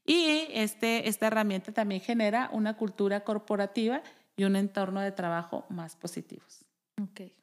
[0.06, 4.02] Y este, esta herramienta también genera una cultura corporativa
[4.36, 6.64] y un entorno de trabajo más positivos.
[7.10, 7.34] Okay.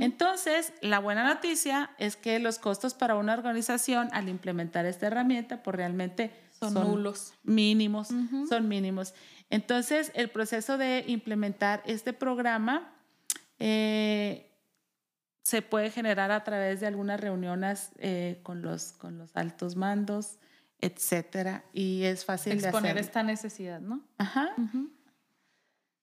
[0.00, 5.62] Entonces, la buena noticia es que los costos para una organización al implementar esta herramienta,
[5.62, 6.30] pues realmente
[6.72, 7.34] son, nulos.
[7.42, 8.08] Mínimos,
[8.48, 9.14] son mínimos.
[9.50, 12.94] Entonces, el proceso de implementar este programa
[13.58, 14.50] eh,
[15.42, 20.38] se puede generar a través de algunas reuniones eh, con, los, con los altos mandos,
[20.80, 24.02] etcétera, y es fácil exponer esta necesidad, ¿no?
[24.18, 24.54] Ajá.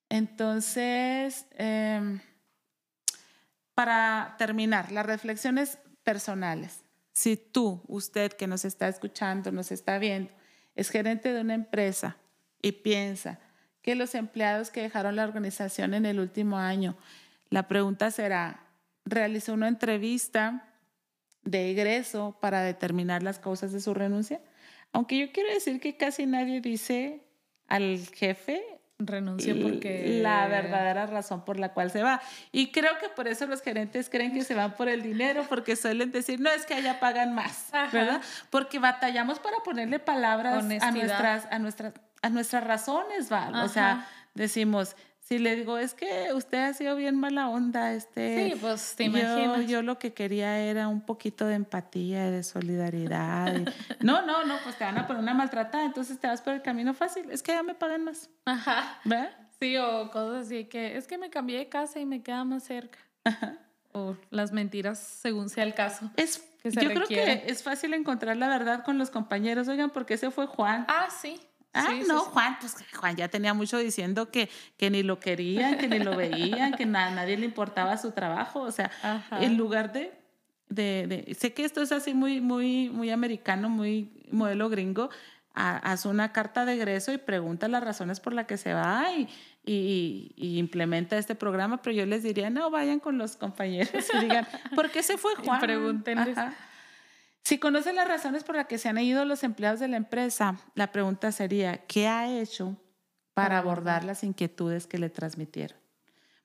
[0.09, 2.19] Entonces, em,
[3.73, 6.83] para terminar, las reflexiones personales.
[7.13, 10.31] Si tú, usted que nos está escuchando, nos está viendo,
[10.75, 12.17] es gerente de una empresa
[12.61, 13.39] y piensa
[13.81, 16.95] que los empleados que dejaron la organización en el último año,
[17.49, 18.67] la pregunta será,
[19.05, 20.67] ¿realizó una entrevista
[21.43, 24.41] de egreso para determinar las causas de su renuncia?
[24.91, 27.21] Aunque yo quiero decir que casi nadie dice
[27.67, 28.63] al jefe
[29.07, 32.21] renuncio porque la verdadera razón por la cual se va.
[32.51, 35.75] Y creo que por eso los gerentes creen que se van por el dinero, porque
[35.75, 38.21] suelen decir, no, es que allá pagan más, ¿verdad?
[38.49, 43.63] Porque batallamos para ponerle palabras a nuestras, a nuestras, a nuestras razones, ¿va?
[43.63, 44.95] O sea, decimos,
[45.31, 48.51] si le digo, es que usted ha sido bien mala onda, este.
[48.51, 49.65] Sí, pues te imaginas.
[49.65, 53.53] Yo, lo que quería era un poquito de empatía y de solidaridad.
[54.01, 56.61] no, no, no, pues te van a poner una maltratada, entonces te vas por el
[56.61, 57.31] camino fácil.
[57.31, 58.29] Es que ya me pagan más.
[58.43, 58.99] Ajá.
[59.05, 59.31] ¿Verdad?
[59.57, 62.63] Sí, o cosas así que es que me cambié de casa y me queda más
[62.63, 62.99] cerca.
[63.23, 63.57] Ajá.
[63.93, 66.11] O las mentiras según sea el caso.
[66.17, 69.69] Es, yo creo que es fácil encontrar la verdad con los compañeros.
[69.69, 70.83] Oigan, porque ese fue Juan.
[70.89, 71.39] Ah, sí.
[71.73, 75.87] Ah, no, Juan, pues Juan ya tenía mucho diciendo que, que ni lo querían, que
[75.87, 78.61] ni lo veían, que a nadie le importaba su trabajo.
[78.61, 78.91] O sea,
[79.39, 80.11] en lugar de,
[80.69, 85.09] de, sé que esto es así muy, muy, muy americano, muy modelo gringo,
[85.53, 89.27] haz una carta de egreso y pregunta las razones por las que se va y,
[89.65, 94.45] y, implementa este programa, pero yo les diría, no, vayan con los compañeros y digan,
[94.75, 95.59] ¿por qué se fue Juan?
[95.59, 96.37] Pregúntenles.
[97.43, 100.57] Si conocen las razones por las que se han ido los empleados de la empresa,
[100.75, 102.77] la pregunta sería, ¿qué ha hecho
[103.33, 105.77] para abordar las inquietudes que le transmitieron?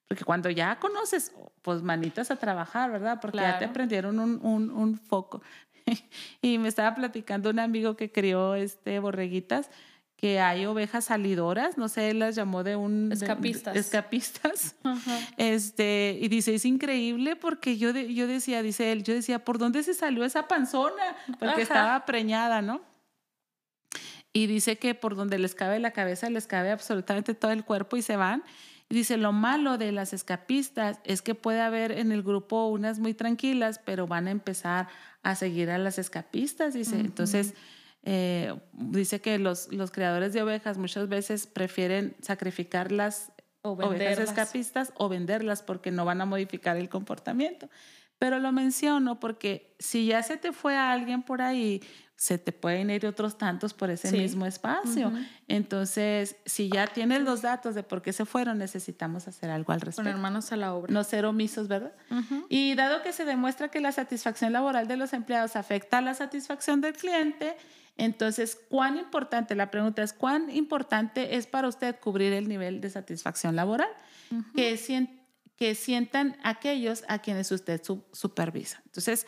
[0.08, 1.32] Porque cuando ya conoces,
[1.62, 3.18] pues manitas a trabajar, ¿verdad?
[3.20, 5.42] Porque ya te aprendieron un, un, un foco.
[6.42, 9.70] y me estaba platicando un amigo que crió este, borreguitas
[10.16, 13.12] que hay ovejas salidoras, no sé, él las llamó de un...
[13.12, 13.76] Escapistas.
[13.76, 14.74] escapistas.
[15.36, 19.82] Este, y dice, es increíble porque yo, yo decía, dice él, yo decía, ¿por dónde
[19.82, 21.16] se salió esa panzona?
[21.38, 22.80] Porque estaba preñada, ¿no?
[24.32, 27.96] Y dice que por donde les cabe la cabeza, les cabe absolutamente todo el cuerpo
[27.96, 28.42] y se van.
[28.88, 32.98] Y dice, lo malo de las escapistas es que puede haber en el grupo unas
[32.98, 34.88] muy tranquilas, pero van a empezar
[35.22, 37.00] a seguir a las escapistas, dice.
[37.00, 37.54] Entonces
[38.08, 43.32] eh, dice que los, los creadores de ovejas muchas veces prefieren sacrificar las
[43.62, 47.68] ovejas escapistas o venderlas porque no van a modificar el comportamiento.
[48.20, 51.82] Pero lo menciono porque si ya se te fue a alguien por ahí,
[52.14, 55.12] se te pueden ir otros tantos por ese mismo espacio.
[55.48, 59.80] Entonces, si ya tienes los datos de por qué se fueron, necesitamos hacer algo al
[59.80, 60.08] respecto.
[60.08, 60.92] Poner manos a la obra.
[60.92, 61.92] No ser omisos, ¿verdad?
[62.48, 66.14] Y dado que se demuestra que la satisfacción laboral de los empleados afecta a la
[66.14, 67.56] satisfacción del cliente,
[67.96, 69.54] entonces, ¿cuán importante?
[69.54, 73.88] La pregunta es, ¿cuán importante es para usted cubrir el nivel de satisfacción laboral
[74.54, 74.78] que,
[75.56, 77.82] que sientan aquellos a quienes usted
[78.12, 78.82] supervisa?
[78.86, 79.26] Entonces,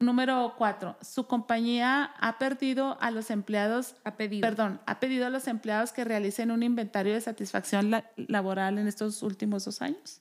[0.00, 4.42] Número cuatro, su compañía ha perdido a los empleados, ha pedido.
[4.42, 9.24] perdón, ha pedido a los empleados que realicen un inventario de satisfacción laboral en estos
[9.24, 10.20] últimos dos años.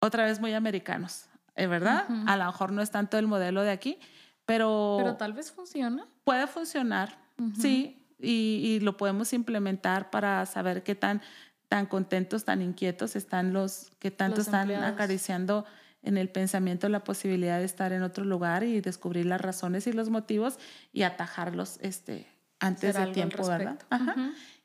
[0.00, 2.06] Otra vez muy americanos, ¿eh, ¿verdad?
[2.26, 3.98] A lo mejor no es tanto el modelo de aquí,
[4.46, 4.96] pero...
[4.98, 6.06] Pero tal vez funciona.
[6.24, 7.18] Puede funcionar,
[7.60, 11.20] sí, y, lo podemos implementar para saber qué tan,
[11.68, 15.66] tan contentos, tan inquietos están los que tanto están acariciando
[16.02, 19.92] en el pensamiento la posibilidad de estar en otro lugar y descubrir las razones y
[19.92, 20.58] los motivos
[20.92, 22.26] y atajarlos este,
[22.60, 23.78] antes de tiempo, ¿verdad?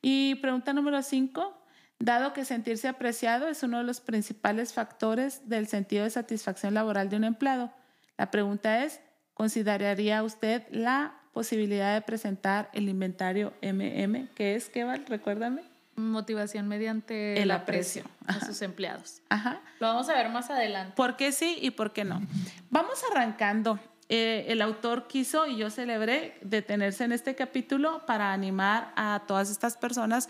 [0.02, 1.58] Y pregunta número cinco.
[2.00, 7.10] Dado que sentirse apreciado es uno de los principales factores del sentido de satisfacción laboral
[7.10, 7.72] de un empleado,
[8.18, 9.02] la pregunta es,
[9.42, 14.28] ¿consideraría usted la posibilidad de presentar el inventario MM?
[14.36, 15.04] ¿Qué es, Keval?
[15.08, 15.64] Recuérdame.
[15.96, 19.24] Motivación mediante el, aprecio, a sus empleados.
[19.30, 19.60] Ajá.
[19.80, 20.94] Lo vamos a ver más adelante.
[20.96, 22.22] ¿Por qué sí y por qué no?
[22.70, 23.80] Vamos arrancando.
[24.10, 29.50] Eh, el autor quiso y yo celebré detenerse en este capítulo para animar a todas
[29.50, 30.30] estas personas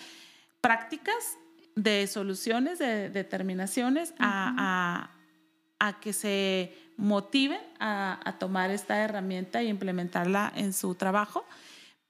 [0.62, 1.38] prácticas
[1.76, 5.21] de soluciones, de determinaciones, a, a,
[6.02, 11.46] que se motiven a, a tomar esta herramienta y implementarla en su trabajo,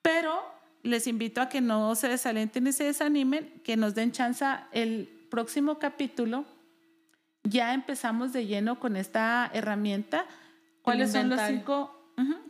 [0.01, 0.41] pero
[0.83, 5.07] les invito a que no se desalenten ni se desanimen, que nos den chance el
[5.29, 6.45] próximo capítulo.
[7.43, 10.25] Ya empezamos de lleno con esta herramienta.
[10.81, 12.00] ¿Cuáles son los cinco?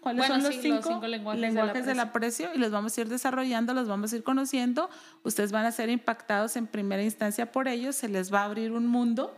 [0.02, 2.50] ¿Cuáles son los, cinco lenguajes, del, aprecio?
[2.54, 4.90] Y los vamos a ir desarrollando, los vamos a ir conociendo.
[5.24, 7.96] Ustedes van a ser impactados en primera instancia por ellos.
[7.96, 9.36] Se les va a abrir un mundo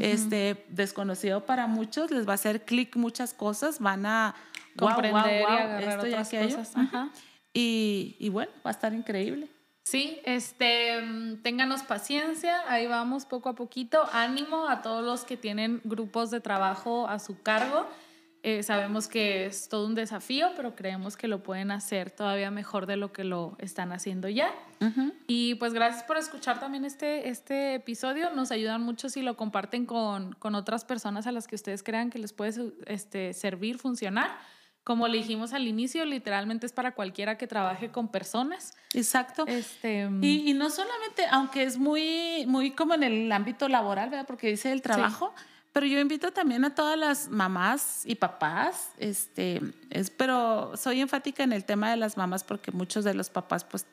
[0.00, 2.10] este, desconocido para muchos.
[2.10, 3.78] Les va a hacer clic muchas cosas.
[3.78, 4.34] Van a
[4.76, 6.72] comprender y agarrar otras cosas.
[7.52, 9.48] Y, bueno, va a estar increíble.
[9.84, 11.00] Sí, este,
[11.42, 14.04] ténganos paciencia, ahí vamos poco a poquito.
[14.12, 17.86] Ánimo a todos los que tienen grupos de trabajo a su cargo.
[18.48, 22.86] Eh, sabemos que es todo un desafío, pero creemos que lo pueden hacer todavía mejor
[22.86, 24.54] de lo que lo están haciendo ya.
[25.26, 28.30] Y pues gracias por escuchar también este, este episodio.
[28.30, 32.08] Nos ayudan mucho si lo comparten con, con otras personas a las que ustedes crean
[32.08, 34.30] que les puede este, servir, funcionar
[34.84, 38.76] como le dijimos al inicio, literalmente es para cualquiera que trabaje con personas.
[38.94, 39.44] Exacto.
[39.48, 44.26] Este, y, no solamente, aunque es muy, muy como en el ámbito laboral, ¿verdad?
[44.28, 45.34] Porque dice el trabajo,
[45.76, 49.60] pero yo invito también a todas las mamás y papás, este,
[49.90, 53.64] es, pero soy enfática en el tema de las mamás porque muchos de los papás
[53.64, 53.84] pues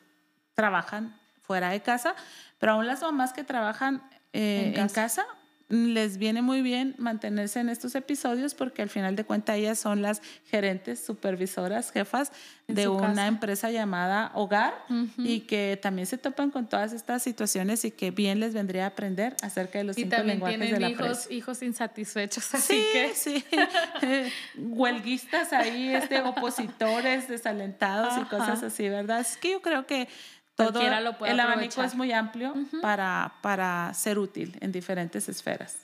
[0.54, 2.14] trabajan fuera de casa,
[2.58, 5.26] pero aún las mamás que trabajan eh, en casa
[5.68, 10.02] les viene muy bien mantenerse en estos episodios porque al final de cuentas ellas son
[10.02, 12.32] las gerentes, supervisoras, jefas
[12.68, 14.74] de una empresa llamada Hogar
[15.18, 18.88] y que también se topan con todas estas situaciones y que bien les vendría a
[18.88, 23.44] aprender acerca de los cinco lenguajes de la hijos, hijos insatisfechos, así sí, que sí,
[24.58, 29.20] huelguistas ahí, este, opositores desalentados y cosas así, ¿verdad?
[29.20, 30.08] Es que yo creo que
[30.54, 35.78] todo el abanico es muy amplio para, para ser útil en diferentes esferas.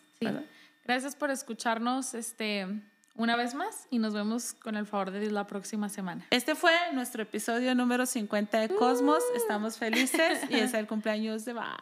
[0.85, 2.67] Gracias por escucharnos este,
[3.15, 6.27] una vez más y nos vemos con el favor de Dios la próxima semana.
[6.31, 9.23] Este fue nuestro episodio número 50 de Cosmos.
[9.33, 9.37] Uh.
[9.37, 11.53] Estamos felices y es el cumpleaños de...
[11.53, 11.77] Va,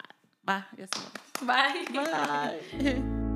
[0.48, 0.86] va, ya
[1.40, 1.86] Bye.
[1.92, 3.18] Bye.